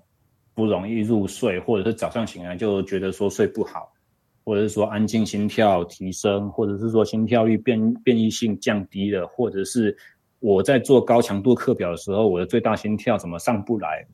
[0.55, 3.93] 不容易入睡，或者是早上醒来就觉得说睡不好，
[4.45, 9.97] 或者是说安静心跳提升，或者是说心跳率变变异性降低了，或者是。
[10.41, 14.07] 我在做高强度课表的时候，我的最大心跳怎么上不来？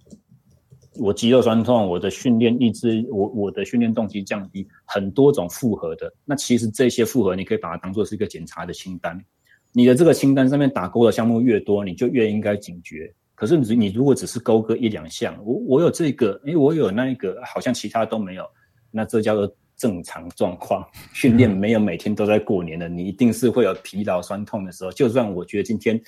[1.00, 6.10] 我肌肉酸痛，我的训练意志，我我的训练动机降低，很多种复合的。
[6.24, 9.20] 那其实这些复合，你可以把它当做是一个检查的清单。
[9.72, 13.12] 你的这个清单上面打勾的项目越多，你就越应该警觉。
[13.34, 18.44] 可是你你如果只是勾个一两项，我我有这个，诶，我有那一个，好像其他都没有，
[18.90, 20.86] 那这叫做正常状况。
[21.12, 24.92] 训练没有每天都在过年的，你一定是会有疲劳酸痛的时候。
[24.92, 26.00] 就算我觉得今天。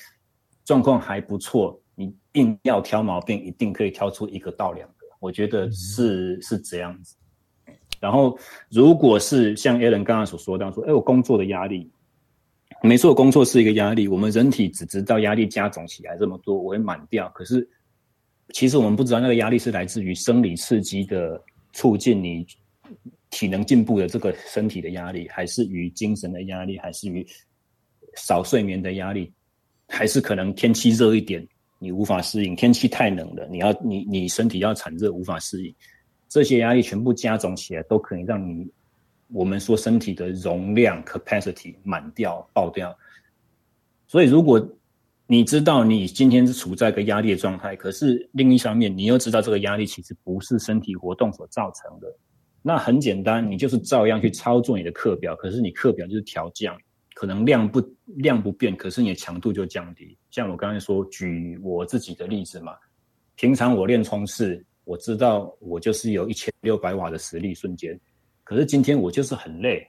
[0.67, 5.07] 状况还不错，你硬要挑毛病，一定可以挑出一个到两个。
[5.21, 7.15] 我觉得是是这样子。
[8.01, 8.39] 然后，
[8.71, 11.91] 如果是像 Alan 刚刚所说到说，哎，我工作的压力，
[12.87, 14.07] 没错，工作是一个压力。
[14.07, 17.31] 我们人体只知道压力加总起来这么多，我会满掉。
[17.31, 17.67] 可是，
[18.51, 21.43] 其实我们不知道那个压力是来自于生理刺激的
[21.73, 22.47] 促进你
[23.31, 27.27] 体能进步的这个身体的压力，还是与精神的压力，还是与
[28.17, 29.33] 少睡眠的压力。
[29.89, 31.47] 还是可能天气热一点，
[31.79, 35.75] 你无法适应；天气太冷了，你要你你身体要产热，无法适应。
[36.29, 38.71] 这些压力全部加总起来，都可以让你
[39.29, 42.97] 我们说身体的容量 capacity 满掉爆掉。
[44.07, 44.65] 所以，如果
[45.27, 52.07] 你知道你今天是处在一个压力的状态，可是另一方面你又知道这个压力其实不是身体活动所造成的，
[52.63, 56.77] 那很简单，你就是照样去操作你的课表，可是你课表就是调降。
[57.17, 60.19] 可能量不量不变，可是你的强度就降低。
[60.33, 62.75] 像我刚才说，举我自己的例子嘛，
[63.37, 67.97] 平常我练冲刺，我知道我就是有一千六百瓦的实力瞬间，
[68.45, 69.85] 可是今天我就是很累，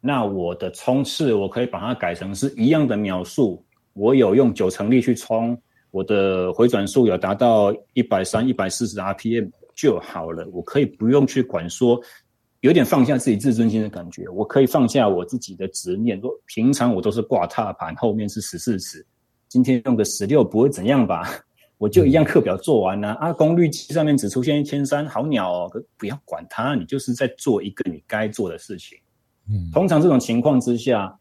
[0.00, 5.56] 那我的冲刺我可以把它改成是一样的秒数，我有用九成力去冲，
[5.90, 12.00] 我的回转数有达到一百三、一百四十 RPM 就好了，我可以不用去管说。
[12.62, 16.20] 有点放下自己自尊心的感觉，我可以放下我自己的执念。
[16.20, 19.06] 说平常我都是挂踏板，后面是十四尺，
[19.46, 21.22] 今天用个十六不会怎样吧？
[21.78, 25.68] 我就一样课表做完了啊，功率计上面只出现一千三，好鸟哦！
[25.72, 28.98] 可不要管它，你就是在做一个你该做的事情。
[29.48, 31.18] 嗯，通常这种情况之下，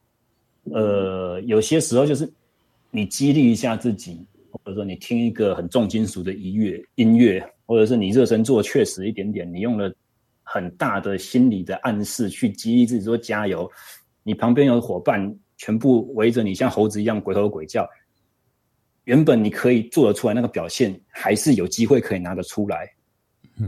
[0.66, 2.30] 呃，有些时候就是
[2.92, 9.94] 你激励一下自己，或者说你听一个很重金属的音乐，音乐，或者是你热身做确实一点点，你用了。
[10.50, 13.70] 很大的心理的暗示，去激励自己说加油。
[14.24, 17.86] 你旁边有伙伴，全部围着你，像猴子一样鬼吼鬼叫。
[19.08, 22.86] 原本你可以做得出来那个表现，还是有机会可以拿得出来。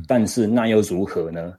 [0.05, 1.53] 但是那又如何呢？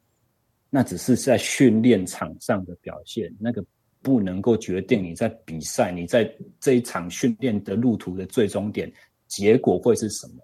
[0.68, 3.64] 那只是在训练场上的表现，那个
[4.02, 8.92] 不能够决定你在比赛，你在这一场训练的路途的最终点
[9.28, 10.34] 结果会是什么。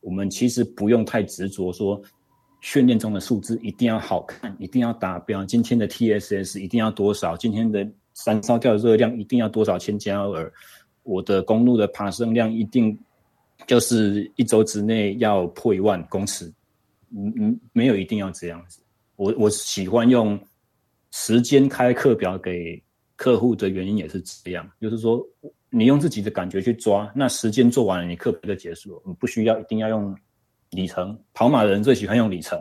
[0.00, 2.00] 我们其实不用太执着说。
[2.60, 5.44] 训练中的数字一定要好看，一定要达标。
[5.44, 7.36] 今天的 TSS 一定要多少？
[7.36, 7.86] 今天的
[8.24, 10.50] 燃烧掉的热量一定要多少千焦耳？
[11.04, 12.98] 我的公路的爬升量一定
[13.66, 16.52] 就是一周之内要破一万公尺？
[17.16, 18.82] 嗯嗯，没有一定要这样子。
[19.14, 20.38] 我我喜欢用
[21.12, 22.82] 时间开课表给
[23.14, 25.24] 客户的原因也是这样，就是说
[25.70, 30.14] 你用自己的感觉去抓，那时间做完了，你课表就结束了，你不需要一定要用。
[30.70, 32.60] 里程，跑马的人最喜欢用里程，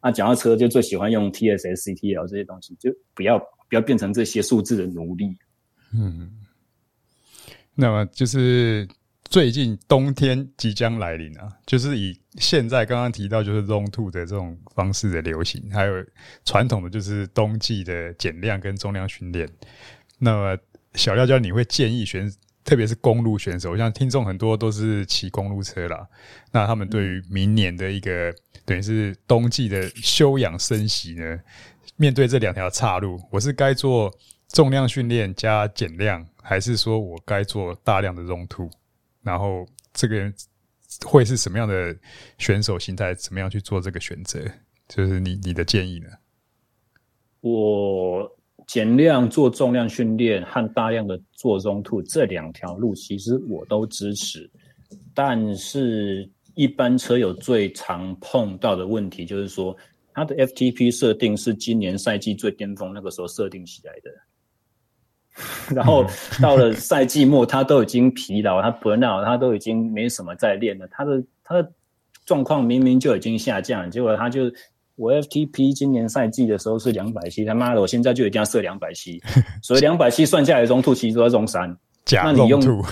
[0.00, 5.36] 啊，脚踏车就最喜欢用 TSS、CTL 这些东西，就不要不要变成这些数字的奴隶。
[5.92, 6.30] 嗯，
[7.82, 8.86] 那么就是
[9.24, 15.92] 最近冬天即将来临啊，就是以现在刚刚提到就是 Zone Two 的这种方式的流行，还有
[16.44, 19.48] 传统的就是冬季的减量跟重量训练。
[20.18, 20.56] 那么
[20.94, 22.32] 小廖教你会建议选？
[22.64, 26.06] 特别是公路选手，像听众很多都是骑公路车啦。
[26.52, 28.32] 那他们对于明年的一个
[28.64, 31.40] 等于是冬季的休养生息呢，
[31.96, 34.14] 面对这两条岔路，我是该做
[34.48, 38.70] 重量训练加减量，还是说我该做大量的 Zone 2？
[39.22, 40.34] 然后这个人
[41.06, 41.96] 会是什么样的
[42.38, 43.14] 选手心态？
[43.14, 44.40] 怎么样去做这个选择？
[44.88, 46.08] 就是你你的建议呢？
[47.40, 48.30] 我
[48.66, 54.50] 减量做重量训练和大量的做 Zone 2这两条路，其实我都支持。
[55.14, 59.74] 但是，一般车友最常碰到的问题就是说，
[60.12, 64.10] 它的 FTP 设定是今年赛季最巅峰那个时候设定起来的，
[65.74, 66.04] 然后
[66.40, 71.72] 到了赛季末，他都已经疲劳，他 burn out，他都已经没什么在练了，他的他的
[72.24, 74.42] 状况明明就已经下降，结果他就
[74.96, 79.22] 我 FTP 今年赛季的时候是两百七，他妈的，我现在就一定要设两百七，
[79.62, 82.84] 所以两百七算下来，Zone 2其实都在 Zone 3，假那你用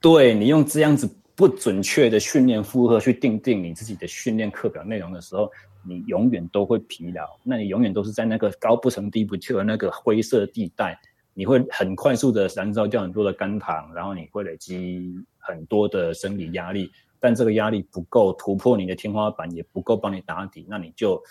[0.00, 1.08] 对你用这样子。
[1.36, 5.50] 不准确的训练负荷去定定你自己的训练课表内容的时候，
[5.82, 7.24] 你永远都会疲劳。
[7.42, 10.96] 那你永远都是在那个高不成低不就的那个灰色地带，
[11.34, 16.90] 你会很快速的燃烧掉很多的肝糖，然后你会累积很多的生理压力。
[17.20, 21.22] 但这个压力不够突破你的天花板，也不够帮你打底，那你就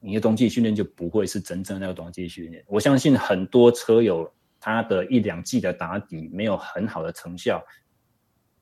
[0.00, 2.64] 你的冬季训练就不会是真正那个冬季训练。
[2.66, 7.62] 我相信很多车友他的一两季的打底没有很好的成效。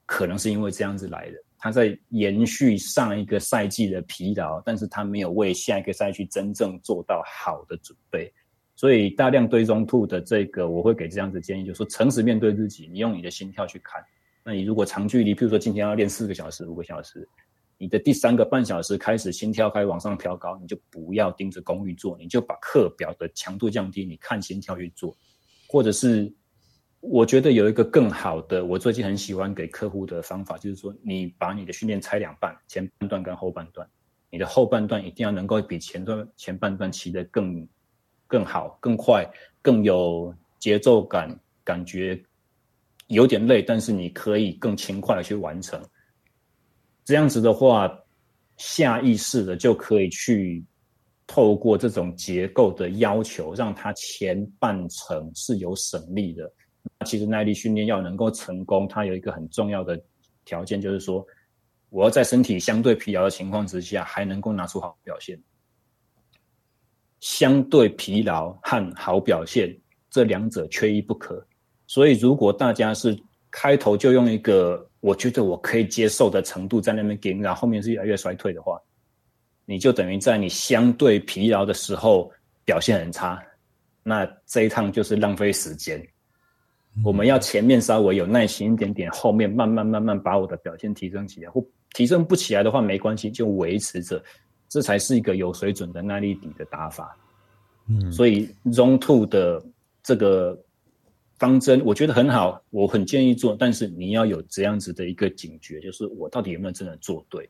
[0.07, 8.29] 可能是因为这样子来的，他在延续上一个赛季的疲劳，但是他没有为下一个赛季真正做到好的准备，
[8.81, 14.03] 所以大量堆中吐的这个，我会给这样子建议，就是说诚实面对自己，你用你的心跳去看。
[14.43, 17.29] 那你如果长距离，譬如说今天要练四个小时、五个小时，
[17.77, 25.15] 你的第三个半小时开始心跳开始往上飘高，你就不要盯着功率做，你就把课表的强度降低，你看心跳去做，
[25.69, 26.33] 或者是。
[27.03, 33.89] 我觉得有一个更好的，我最近很喜欢给客户的方法，就是说，你把你的训练拆两半，前半段跟后半段，
[34.31, 37.67] 你的后半段一定要能够比前段前半段骑得更
[38.31, 39.29] 更好、更快、
[39.61, 41.29] 更有节奏感，
[41.65, 42.17] 感觉
[43.09, 45.83] 有点累，但是你可以更轻快的去完成。
[47.05, 47.93] 这样子的话，
[48.57, 50.65] 下意识的就可以去
[51.27, 56.49] 透过这种结构的要求，让它前半程是有省力的。
[57.05, 60.01] 其实耐力训练要能够成功，它有一个很重要的
[60.45, 61.27] 条件，就是说，
[61.89, 65.37] 我要在身体相对疲劳的情况之下，还能够拿出好表现。
[67.21, 69.75] 相对疲劳和好表现
[70.11, 71.43] 这两者缺一不可。
[71.87, 73.17] 所以，如果大家是
[73.51, 78.81] 开头就用一个我觉得我可以接受的程度在那边给，然后后面是越来越衰退的话，
[79.65, 82.31] 你就等于在你相对疲劳的时候
[82.65, 83.43] 表现很差，
[84.03, 86.01] 那这一趟就是浪费时间。
[87.05, 91.65] 我们要前面稍微有耐心一点点，后面慢慢慢慢把我的表现提升起来，或
[91.95, 94.23] 提升不起来的话没关系，就维持着，
[94.71, 97.15] 这才是一个有水准的耐力底的打法。
[97.89, 99.63] 嗯，所以 Zone 2的
[100.03, 100.59] 这个
[101.39, 107.47] 方针我觉得很好，我很建议做，但是你要有这样子的一个警觉，就是我到底有没有真的做对。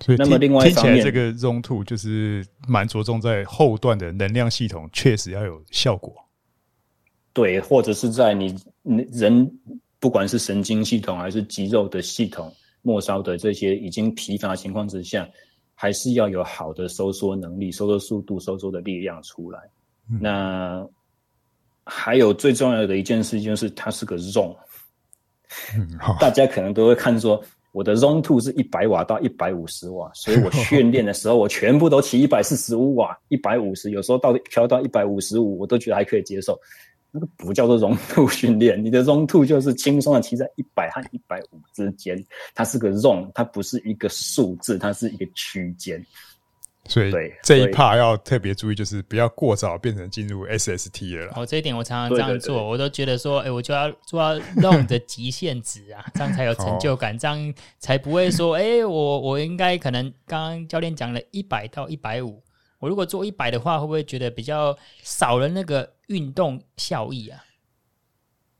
[0.00, 6.14] 所以那么另外一方面，这个 Zone 2就是蛮着重在后段的能量系统，确实要有效果。
[7.32, 8.56] 对，或者是在你
[9.12, 9.48] 人
[10.00, 12.52] 不管是神经系统还是肌肉的系统
[12.82, 15.28] 末梢的这些已经疲乏情况之下，
[15.80, 19.60] 还是要有好的收缩能力、收缩速度、收缩的力量出来。
[20.10, 20.84] 嗯、那
[21.84, 24.56] 还有最重要的一件事就是它是个 Zone，、
[25.76, 36.58] 嗯、大家可能都会看说我的 Zone Two 是一百瓦到一百五十瓦，所以我 训练的时候我全部都骑一百四十五瓦、一百五十，有时候到调到一百五十五，我都觉得还可以接受。
[37.10, 42.22] 那个不叫做 Zone 2训练，你的 Zone 2就是轻松的骑在一百和一百五之间，
[42.54, 46.04] 它是个 Zone，它不是一个数字，它是一个区间。
[46.86, 51.32] 所以这一 part 要特别注意，就是不要过早变成进入 SST 了。
[51.36, 62.42] 哦，这一点我常常这样做，对对对，我都觉得说，哎、欸，我就要做到 Zone 的极限值啊，这样才有成就感，这样才不会说，哎、欸，我我应该可能刚刚教练讲了一百到一百五。
[62.78, 67.42] 我如果做一百的话，会不会觉得比较少了那个运动效益啊？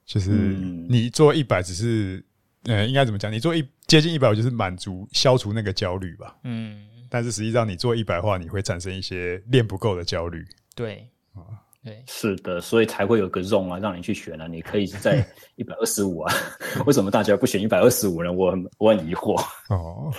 [0.05, 2.25] 就是你做一百只是，
[2.65, 3.33] 呃，应该怎么讲？
[3.33, 6.37] 你做一接近一百，我就是满足消除那个焦虑吧。
[6.45, 6.87] 嗯。
[7.11, 10.45] 但是实际上，你做一百的话，你会产生一些练不够的焦虑。
[10.75, 11.41] 对啊，
[11.83, 14.47] 对，是的，所以才会有个 zone 啊，让你去选啊。
[14.47, 16.35] 你可以在 一百二十五啊，
[16.85, 18.31] 为什么大家不选一百二十五呢？
[18.33, 19.41] 我很我很疑惑。
[19.69, 20.13] 哦。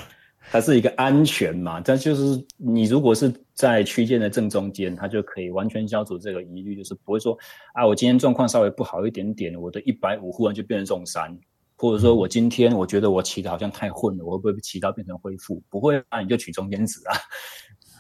[0.52, 7.38] 它是一个安全嘛，但就是你如果是在区间的正中间，它就可以完全消除这个疑虑，就是不会说
[7.74, 11.38] 啊，我今天状况稍微不好一点点，我的一百五忽然就变成 Zone 3，
[11.78, 15.62] 或者说我今天我觉得我骑的好像太混了，我会不会骑到变成恢复？
[15.70, 17.14] 不会啊，你就取中间值啊。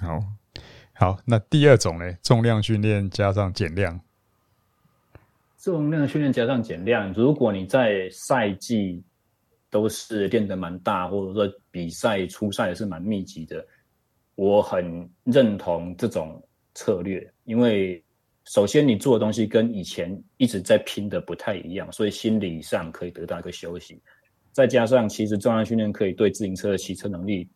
[0.01, 0.19] 好，
[0.93, 4.01] 好，那第二种呢，重量训练加上减量。
[5.59, 9.03] 重量训练加上减量，如果你在赛季。
[9.69, 13.65] 都是练得蛮大，或者说比赛初赛也是蛮密集的。
[14.35, 16.41] 我很认同这种
[16.73, 18.03] 策略，因为
[18.45, 24.01] 首先你做的东西跟以前一直在拼的不太一样，所以心理上可以得到一个休息。
[24.51, 27.47] 再加上其实重量训练可以对自行车的骑车能力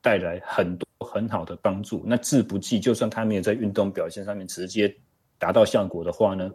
[0.00, 2.04] 带来很多很好的帮助。
[2.06, 4.94] 那志不计，就算他没有在运动表现上面直接
[5.38, 6.50] 达到效果的话呢，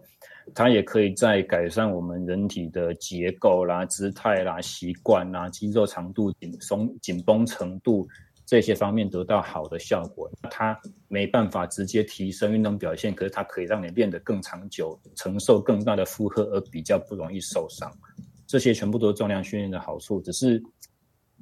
[0.54, 8.08] 它也可以在改善我们人体的结构啦、姿态啦、习惯啦、肌肉长度、紧松、紧绷程度。
[8.46, 10.78] 这些方面得到好的效果，它
[11.08, 17.90] 没办法直接提升运动表现，可是它可以让你练得更长久，承受更大的负荷，而比较不容易受伤。
[18.46, 20.20] 这些全部都是重量训练的好处。
[20.22, 20.62] 只是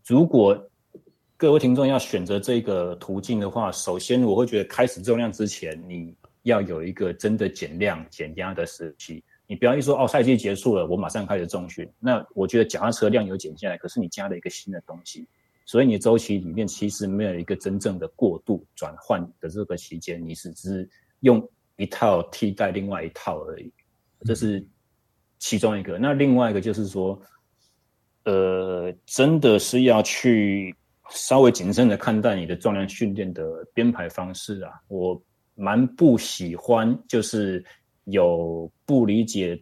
[0.05, 0.55] 如果
[1.37, 9.23] 各位听众要选择这个途径的话，首先我会觉得开始重量之前，你要有一个真的减量减压的时期。
[9.47, 11.89] 你不要一说哦，赛季结束了，我马上开始重训。
[11.99, 15.27] 那我觉得脚踏车量有减下来，可是你加了一个新的东西。
[15.65, 20.89] 所以你周期里面其实没有一个真正的过渡转换的这个期间，你是只是
[21.19, 23.71] 用一套替代另外一套而已，
[24.25, 24.65] 这是
[25.37, 25.97] 其中一个。
[25.97, 27.21] 那另外一个就是说，
[28.25, 30.75] 呃，真的是要去
[31.09, 34.71] 稍微谨慎的看待你的重量训练的编排方式啊。
[34.87, 35.21] 我
[35.55, 37.63] 蛮不喜欢就是
[38.05, 39.61] 有不理解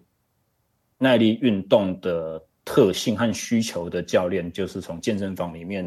[0.98, 2.42] 耐力运动的。
[2.66, 5.84] 特性和需求的教练，就是从健身房里面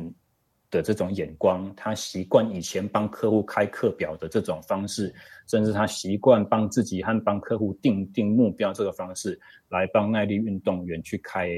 [0.68, 5.14] 的这种眼光，他习惯以前帮客户开课表的这种方式，
[5.46, 9.38] 甚至他习惯帮自己和帮客户定定目标这个方式，
[9.68, 11.50] 来帮耐力运动员去开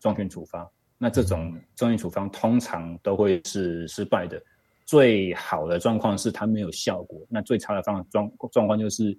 [0.00, 0.66] 重训处方。
[0.96, 4.42] 那这种重训处方通常都会是失败的。
[4.92, 9.18] 最好的状况是它没有效果，那最差的状状状况就是。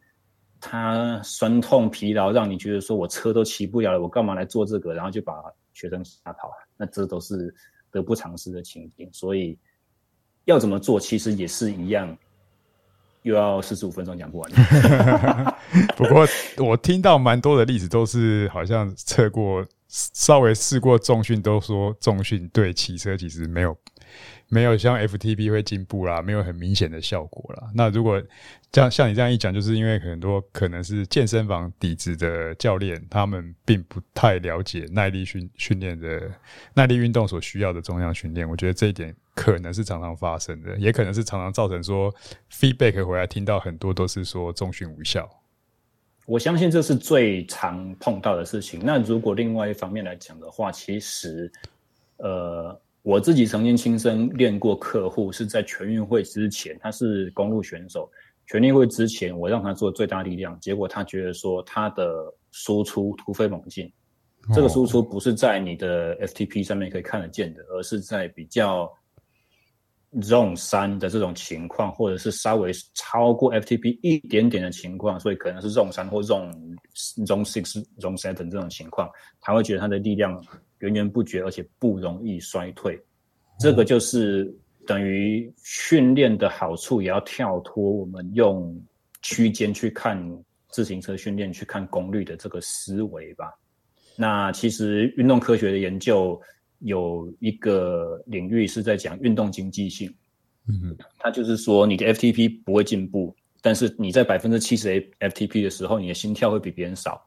[0.66, 4.94] 他酸痛疲劳，让你觉得说我车都骑不了了，我干嘛来做这个？
[4.94, 5.34] 然后就把
[5.74, 7.54] 学生吓跑，那这都是
[7.92, 9.10] 得不偿失的情景。
[9.12, 9.60] 所以
[10.46, 12.18] 要怎么做，其实也是一样，
[13.24, 14.52] 又要四十五分钟讲不完。
[15.98, 16.26] 不过
[16.66, 23.78] 我听到蛮多的例子，都是好像测过、稍微试过重训，都说重训对骑车其实没有。
[24.54, 27.72] 没有像 FTP 会进步啦，没有很明显的效果啦。
[27.74, 28.22] 那如果
[28.72, 36.32] 这样像你这样一讲，就是因为很多可能是健身房底子的教练，他们并不太了解耐力训训练的
[36.76, 38.48] 耐力运动所需要的重量训练。
[38.48, 42.14] 我觉得这一点可能是常常发生的，也可能是常常造成说
[42.52, 45.28] feedback 回来听到很多都是说重训无效。
[46.28, 48.80] 我相信这是最常碰到的事情。
[48.84, 51.52] 那如果另外一方面来讲的话，其实
[52.18, 52.80] 呃。
[53.04, 58.10] 我自己曾经亲身练过客户，是在全运会之前，他是公路选手。
[58.48, 63.92] 全运会之前，我让他做最大力量，结果他觉得说他的输出突飞猛进。
[64.54, 68.90] 这个输出不是在你的 FTP 上面可以看得见的，而是在比较
[70.22, 76.52] Zone 三的这种情况，或者是稍微超过 FTP 一点点的情况，所以可能是 Zone 三或 Zone
[77.26, 79.10] Zone six Zone seven 这种情况，
[79.42, 80.42] 他会觉得他的力量。
[80.84, 83.00] 源源不绝，而且不容易衰退，
[83.58, 84.54] 这个就是
[84.86, 88.78] 等于训练的好处，也要跳脱我们用
[89.22, 90.22] 区间去看
[90.68, 93.46] 自行车训练、去看功率的这个思维吧。
[94.18, 96.40] 那其实运动科学的研究
[96.80, 100.14] 有一个领域是在讲运动经济性，
[100.68, 107.24] 嗯哼，它就是说你的 FTP 不会进步，但是你在百分之七十 FTP 的时候，你的心跳会比别人少。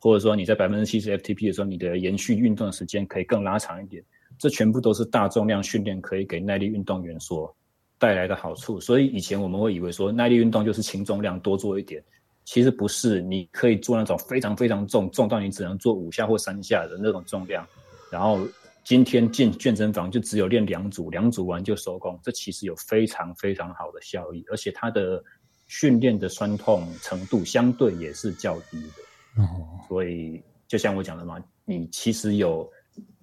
[0.00, 4.02] 或者说你在百分之七十 FTP 的时候，你的延续运动的时间可以更拉长一点，
[4.38, 7.54] 这全部都是大重量训练可以给耐力运动员所
[7.98, 8.80] 带来的好处。
[8.80, 12.02] 所以以前我们会以为说耐力运动就是轻重量多做一点，
[12.46, 17.66] 其实不是，你可以做那种非常非常重，重到你只能做五下或三下的那种重量。
[18.10, 18.40] 然后
[18.82, 25.22] 今天进健身房就只有练两组，两组完就收工，这其实有非常非常好的效益，而且它的
[25.66, 29.09] 训练的酸痛程度相对也是较低的。
[29.36, 32.70] 哦，所以就像我讲的嘛，你其实有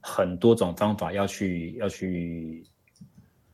[0.02, 2.64] 很多种方法要去要去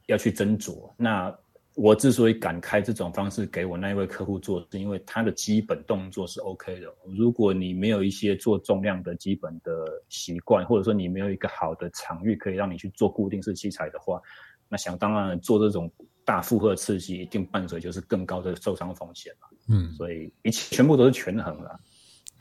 [0.08, 0.92] 要去斟酌。
[0.98, 1.36] 那
[1.76, 6.88] 我之所以敢开这种方式给我那一位客户做，是因为他的基本动作是 OK 的。
[7.18, 9.72] 如果你没有一些做重量的基本的
[10.08, 14.22] 习惯，或者说你没有一个好的场域可以让你去做固定式器材的话，
[14.70, 15.92] 那想当然做这种
[16.24, 19.48] 大负荷刺激，一定伴随就是更高的受伤风险嘛。
[19.70, 21.80] 嗯，所以一切全部都是权衡了。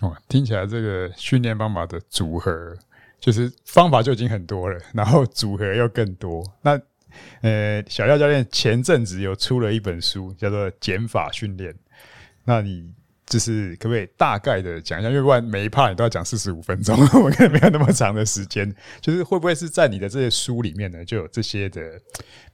[0.02, 2.76] 哦，听起来这个训练方法的组合，
[3.20, 6.44] 就是方法就已经很多了，然后组合又更多。
[6.60, 6.78] 那
[7.42, 11.72] 呃，小廖教练前阵子有出了一本书，叫做《减法训练》。
[12.44, 12.92] 那你
[13.32, 15.08] 就是可不可以大概的讲一下？
[15.08, 18.70] 因为不然每一 part 你都要讲四十五分钟， 我可能没有那么长的时间。
[19.00, 21.80] 就是会不会是在你的这些书里面呢，就有这些的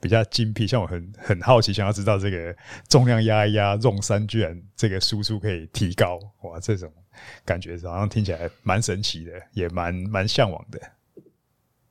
[0.01, 0.68] 比较精辟？
[0.68, 2.55] 像我很很好奇，想要知道这个
[2.89, 6.89] 重量压一压，ROM 三居然这个输出可以提高，哇，这种
[7.45, 10.81] 感觉好像听起来蛮神奇的，也蛮蛮向往的。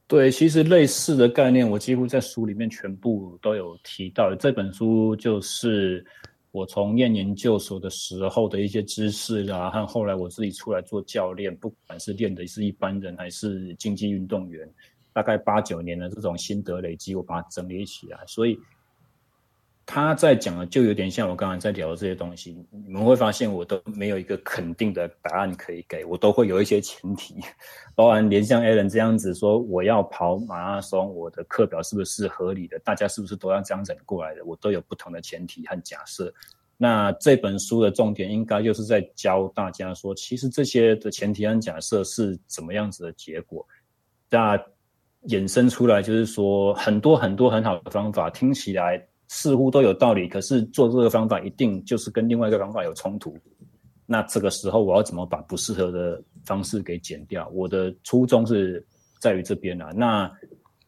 [0.07, 4.33] 对，其实类似的概念，我几乎在书里面全部都有提到。
[4.33, 6.05] 这本书就是。
[6.51, 14.67] 我从念研究所的时候的一些知识啊，和后来我自己出来做教练，不管是练的是一般人还是竞技运动员，
[15.13, 18.57] 大概八九年的这种心得累积，我把它整理起来，所以。
[19.89, 27.35] 他在讲的就有点像我刚才在聊的这些东西，你们会发现我都没有一个肯定的答案可以给，我都会有一些前提，
[27.95, 36.31] 包含连像 Alan 这样子说我要跑马拉松，我的课表是不是合理的，大家是不是都要这样整过来的，我都有不同的前提和假设。
[36.75, 43.65] 那这本书的重点应该就是在教大家说，其实这些的前提和假设是怎么样子的结果，
[44.29, 44.61] 那
[45.29, 49.01] 衍生出来就是说很多很多很好的方法，听起来。
[49.27, 53.37] 似乎都有道理，可是做这个方法一定就是跟另外一个方法有冲突。
[54.05, 57.45] 那这个时候我要怎么把不适合的方式给剪掉？
[57.49, 58.81] 我的初衷是
[59.19, 59.91] 在于这边啊。
[59.93, 60.31] 那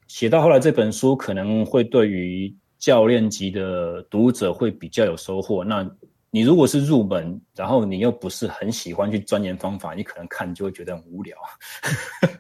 [0.08, 5.66] 写到后来这本书可能会对于教练级的读者会比较有收获。
[5.66, 5.86] 那
[6.32, 11.36] 你如果是入门，然后你又不是很喜欢去钻研方法，你可能看就会觉得很无聊。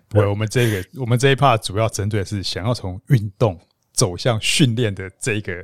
[0.07, 3.59] 对，我们这个我们这一 part 主要针对的是想要从运动
[3.91, 5.61] 走向训练的这个。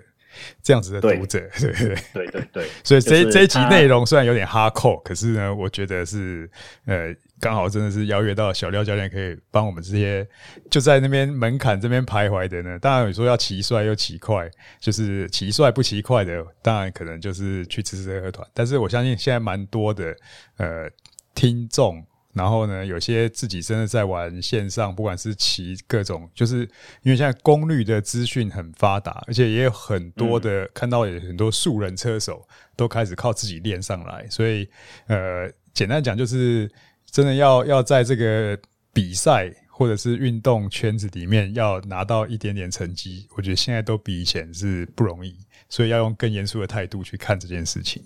[0.63, 6.49] 这样子的读者，对对对对对对， 所以这这一集内容虽然有点哈扣，可是呢，我觉得是
[6.85, 10.27] 呃，刚好真的是邀约到小廖教练，可以帮我们这些
[10.69, 12.77] 就在那边门槛这边徘徊的呢。
[12.79, 18.47] 当然，你说要骑帅又骑快，就是骑帅不骑快的，当然可能就是去吃吃喝喝团。
[18.53, 20.15] 但是我相信现在蛮多的
[20.57, 20.89] 呃
[21.33, 22.05] 听众。
[22.35, 26.59] 然后呢，有些自己真的在玩线上，不管是骑各种，就是
[27.01, 34.69] 因为现在功率的资讯很发达，而且也有很多的、嗯、看到有很多素人车手都开始靠自己练上来，所以
[35.07, 36.69] 呃，简单讲就是
[37.09, 38.59] 真的要要在这个
[38.91, 45.33] 比赛或者是运动圈子里面要拿到一点点成绩，我觉得现在都比以前是不容易，
[45.69, 48.03] 所以要用更严肃的态度去看这件事情。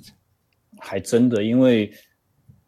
[0.78, 1.92] 还真的，因为。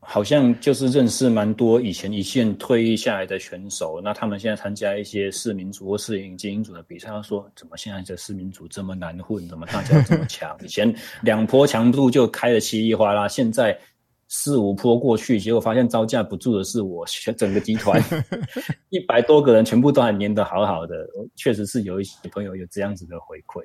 [0.04, 10.58] 好像就是认识蛮多以前一线退役下来的选手，那他们现在参加一些市民组或是精英组的比赛，他说怎么现在这市民组这么难混，怎么大家这么强？
[10.64, 13.80] 以前两坡强度就开的稀里哗啦，现在
[14.28, 17.06] 四五坡过去，结果发现招架不住的是我
[17.38, 18.04] 整个集团
[18.90, 23.64] 一百多个人全部都还粘得好好的，确实是有一些朋友有这样子的回馈。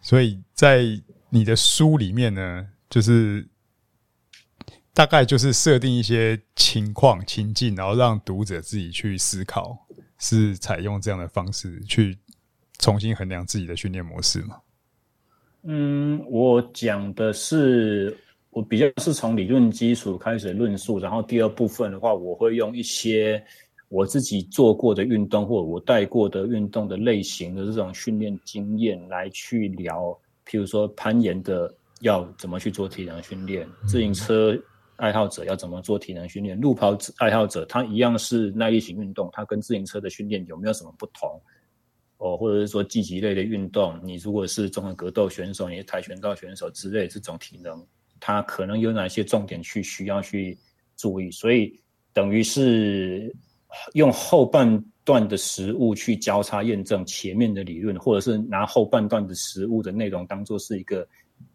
[0.00, 0.84] 所以在
[1.30, 3.46] 你的书里面呢，就是。
[4.98, 9.78] 大概就是设定一些情况情境，然后让读者自己去思考，
[10.18, 12.18] 是采用这样的方式去
[12.80, 14.56] 重新衡量自己的训练模式吗？
[15.62, 18.18] 嗯，我讲的是
[18.50, 23.40] 我比较是从理论基础开始论述，然后第二部分的话，我会用一些
[23.90, 30.06] 我自己做过的运动或者我带过的运动的类型的这种训练经验来去聊，
[30.44, 34.60] 譬如说攀岩的要怎么去做体能训练，自行车。
[34.98, 36.60] 爱好者要怎么做体能训练？
[36.60, 41.40] 路跑爱好者他一样是耐力型运动，他跟自行车的训练有没有什么不同？
[42.16, 47.86] 哦，或者是说积极类的运动，你如果是综合格斗选手，你是跆拳道选手之类这种体能，
[48.18, 50.58] 他可能有哪些重点去需要去
[50.96, 51.30] 注意？
[51.30, 51.80] 所以
[52.12, 53.32] 等于是
[53.94, 61.06] 用后半段的实物去交叉验证前面的理论，或者是拿后半段的实物的内容当做是一个。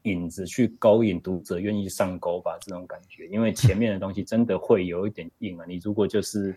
[0.04, 5.66] 引子去勾引读者愿意上钩吧，这种感觉，因为前面的东西真的会有一点硬啊。
[5.68, 6.56] 你如果就是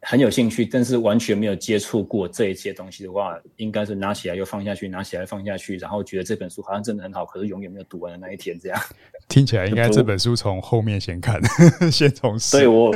[0.00, 8.80] 很有兴趣，但是完全没有接触过这一些东西的话，应该是拿起来又放下去，拿起来放下去，然后觉得这本书好像真的很好，可是永远没有读完的那一天，这样。
[9.28, 11.40] 听起来应该这本书从后面先看，
[11.90, 12.94] 先从对我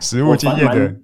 [0.00, 0.96] 实物经验的。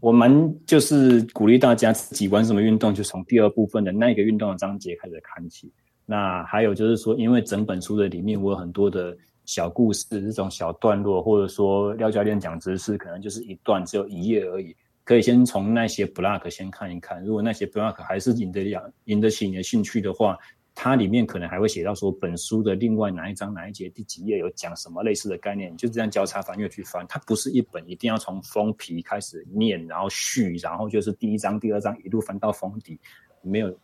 [0.00, 5.72] 我蛮就是鼓励大家自己玩什么运动，就从第二部分的那个运动的章节开始看起。
[6.04, 14.74] 那还有就是说，因为整本书的里面我有很多的小故事，这种小段落，或者说廖教练讲知识，可能就是一段只有一页而已，
[15.04, 17.24] 可以先从那些 block 先看一看。
[17.24, 20.36] 如果那些 block 还是引得了、引得起你的兴趣的话，
[20.74, 27.06] 它里面可能还会写到说本书的另外哪一章哪一节第几页有讲什么类似的概念，就这样交叉翻阅去翻。
[27.08, 32.98] 它不是一本一定要从封皮开始念，然后续，然后就是第一章、第二章一路翻到封底，
[33.42, 33.78] 没有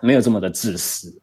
[0.00, 1.20] 没有这么的自私。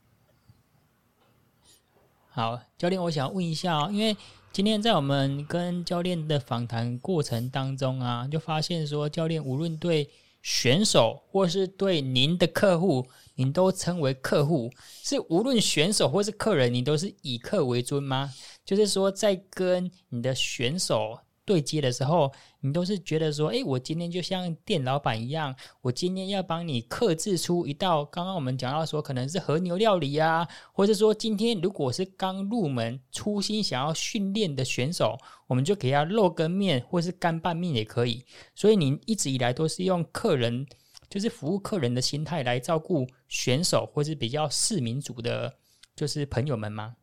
[2.36, 4.14] 好，教练，我想问一下哦，因为
[4.52, 10.10] 今天在我们跟教练的访谈过程当中啊，就发现说，教练无论对
[10.42, 14.70] 选手或是对您的客户，您都称为客户，
[15.02, 18.30] 是无论选手或是客人，你都是以客为尊吗？
[18.66, 21.18] 就是说，在跟你的选手。
[21.46, 38.26] 对接的时候，你都是觉得说，诶，我今天就像店老板一样，我今天要帮你克制出一道刚刚我们讲到说，可能是和牛料理啊，或者说今天如果是刚入门、初心想要训练的选手，我们就给他肉羹面或是干拌面也可以。
[38.56, 40.66] 所以你一直以来都是用客人，
[41.08, 45.54] 就是服务客人的心态来照顾选手，或是比较市民组的，
[45.96, 46.96] 就是朋友们吗？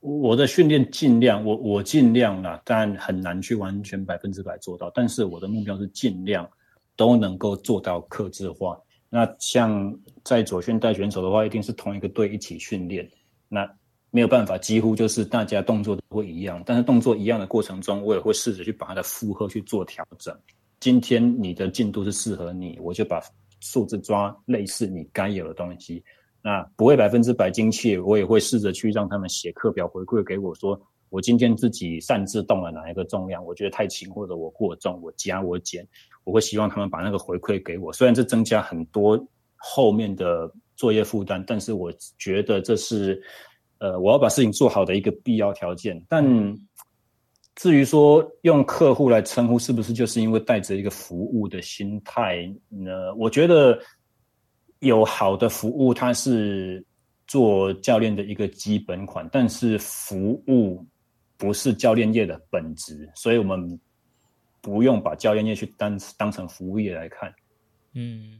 [0.00, 4.90] 我的训练尽量，我我尽量啦，但很难去完全百分之百做到。
[4.94, 6.48] 但是我的目标是尽量
[6.96, 8.78] 都能够做到克制化。
[9.10, 9.92] 那像
[10.22, 13.08] 在左训带选手的话，一定是同一个队一起训练。
[13.48, 13.68] 那
[14.10, 16.62] 没有办法，几乎就是大家动作都会一样。
[16.64, 20.34] 但是动作一样的过程中，我也会试着去把它的负荷去做调整。
[20.78, 23.20] 今天你的进度是适合你，我就把
[23.60, 26.04] 数字抓类似你该有的东西。
[26.40, 30.80] 那不会百分之百精确，我也会试着去让他们写课表回馈给我说，
[31.10, 35.86] 我今天自己擅自动了哪一个重量，我觉得太轻或者我过重，我加我减，
[36.22, 37.92] 我会希望他们把那个回馈给我。
[37.92, 39.18] 虽然这增加很多
[39.56, 43.20] 后面的作业负担，但是我觉得这是
[43.78, 46.00] 呃我要把事情做好的一个必要条件。
[46.08, 46.24] 但
[47.56, 53.12] 至于说用客户来称呼，是不是就是因为带着一个服务的心态呢？
[53.16, 53.76] 我觉得。
[54.80, 56.84] 有好的服务，它是
[57.26, 60.84] 做教练的一个基本款，但是服务
[61.36, 63.78] 不是教练业的本质，所以我们
[64.60, 67.32] 不用把教练业去当当成服务业来看。
[67.94, 68.38] 嗯，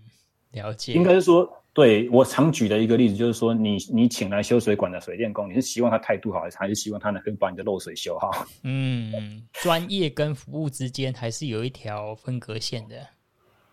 [0.52, 0.92] 了解。
[0.92, 8.46] 应该是说，对，我常举的一个例子就是说，你你请来修水管的水电工，你是希望他态度好，还是还是希望他能够把你的漏水修好？
[8.62, 13.06] 嗯，专业跟服务之间还是有一条分隔线的。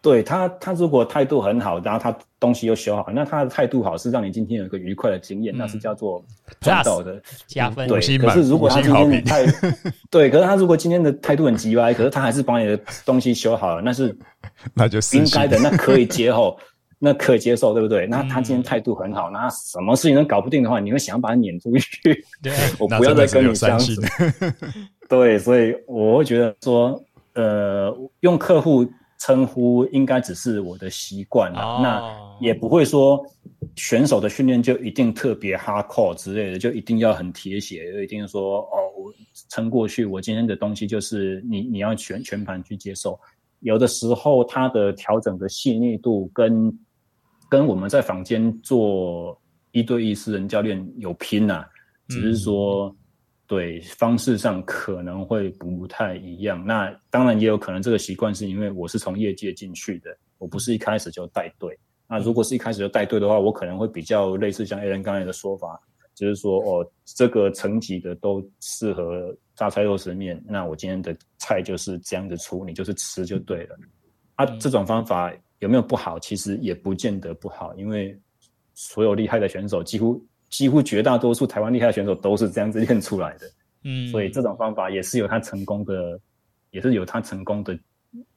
[0.06, 6.24] 对他，他如果态度很好，然后他东西又修好，那他的态度好是让你今天有一个愉快的经验，嗯、那是叫做
[6.62, 7.88] 赚到的加分。
[7.88, 9.44] 对，可是如果他今天的态，
[10.12, 14.16] 对，可是他如果今天的态度很急歪，可是他还是把你的东西修好了，那是
[14.76, 16.56] 那就是应该的，那可以接受，
[17.00, 18.06] 那可以接受，对不对？
[18.06, 22.24] 那他今天态度很好，那什么事情都搞不定的话，你会想要把他撵出去？
[22.44, 23.92] 对，我不要再跟你相处。
[25.10, 27.04] 对，所以我会觉得说，
[27.34, 28.88] 呃，用客户。
[29.18, 31.82] 称呼应该只是我的习惯了，oh.
[31.82, 33.26] 那也不会说
[33.76, 39.14] 选手的训练就一定特别 hardcore 之类的，就一定要很铁血，就一定说哦，我
[39.50, 43.20] 撑过去，我今天的东西就是你你要全全盘去接受。
[43.62, 46.72] 有的时候它的调整的细腻度跟
[47.50, 49.40] 跟我们在房间做
[49.72, 51.68] 一对一私人教练有拼呐、啊，
[52.10, 52.96] 只是说。
[53.48, 61.78] 对，方式上可能会不太一样，那当然也有可能这个习惯是因为我是从业界进去的，我不是一开始就带队。
[62.08, 65.80] 那如果是一开始就带队的话，我可能会比较类似像 Alan 刚才的说法，
[66.16, 73.78] 就是说哦，这个层级的都适合榨菜肉丝面，那我今天的菜就是这样子出，你就是吃就对了。
[74.36, 76.18] 啊，这种方法有没有不好？
[76.20, 78.20] 其实也不见得不好，因为
[78.74, 80.20] 所有厉害的选手几乎。
[80.56, 83.52] 几乎绝大多数台湾厉害的选手都是这样子练出来的，
[83.84, 86.18] 嗯，所以这种方法也是有他成功的，
[86.72, 87.78] 也是有他成功的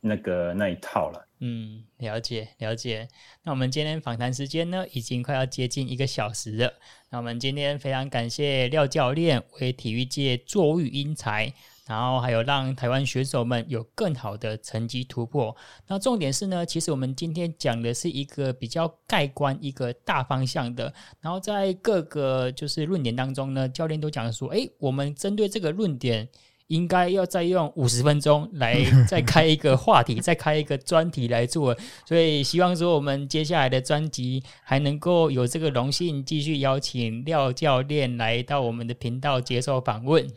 [0.01, 1.25] 那个那一套了。
[1.39, 3.07] 嗯，了解了解。
[3.45, 6.75] 那我们今天访谈时间呢，已经快要接近一个小时了。
[7.09, 11.55] 那我们今天非常感谢廖教练为体育界作育英才。
[11.89, 15.57] 然后还有让台湾选手们有更好的成绩突破。
[15.87, 20.93] 那重点是呢，其实我们今天讲的是一个比较概观、一个大方向的。
[21.23, 26.29] 然后在各个就是论点当中呢，教练都讲说，诶，我们针对这个论点，
[26.67, 31.75] 应该要再用五十分钟来 再开一个话题，再开一个专题来做。
[32.05, 40.29] 所以希望说，我们接下来的专辑还能够有这个荣幸，继续邀请廖教练来到我们的频道接受访问。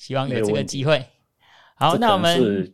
[0.00, 1.04] 希望有这个机会。
[1.74, 2.72] 好，那我们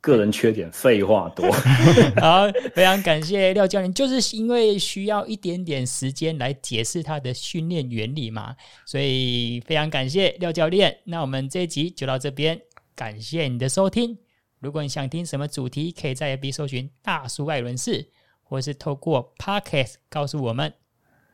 [0.00, 1.52] 个人缺点，废话多。
[2.16, 8.56] 好，非常感谢廖教练，就是因为需要一点点时间来解释他的训练原理嘛，
[8.86, 11.00] 所以非常感谢廖教练。
[11.04, 12.58] 那我们这一集就到这边，
[12.94, 14.16] 感谢你的收听。
[14.60, 18.08] 如果你想听什么主题，可以在 FB 搜寻“大叔爱轮士”，
[18.42, 20.72] 或是透过 Podcast 告诉我们。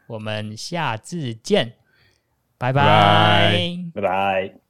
[0.08, 1.74] 我们下次见，
[2.58, 4.69] 拜拜，拜拜。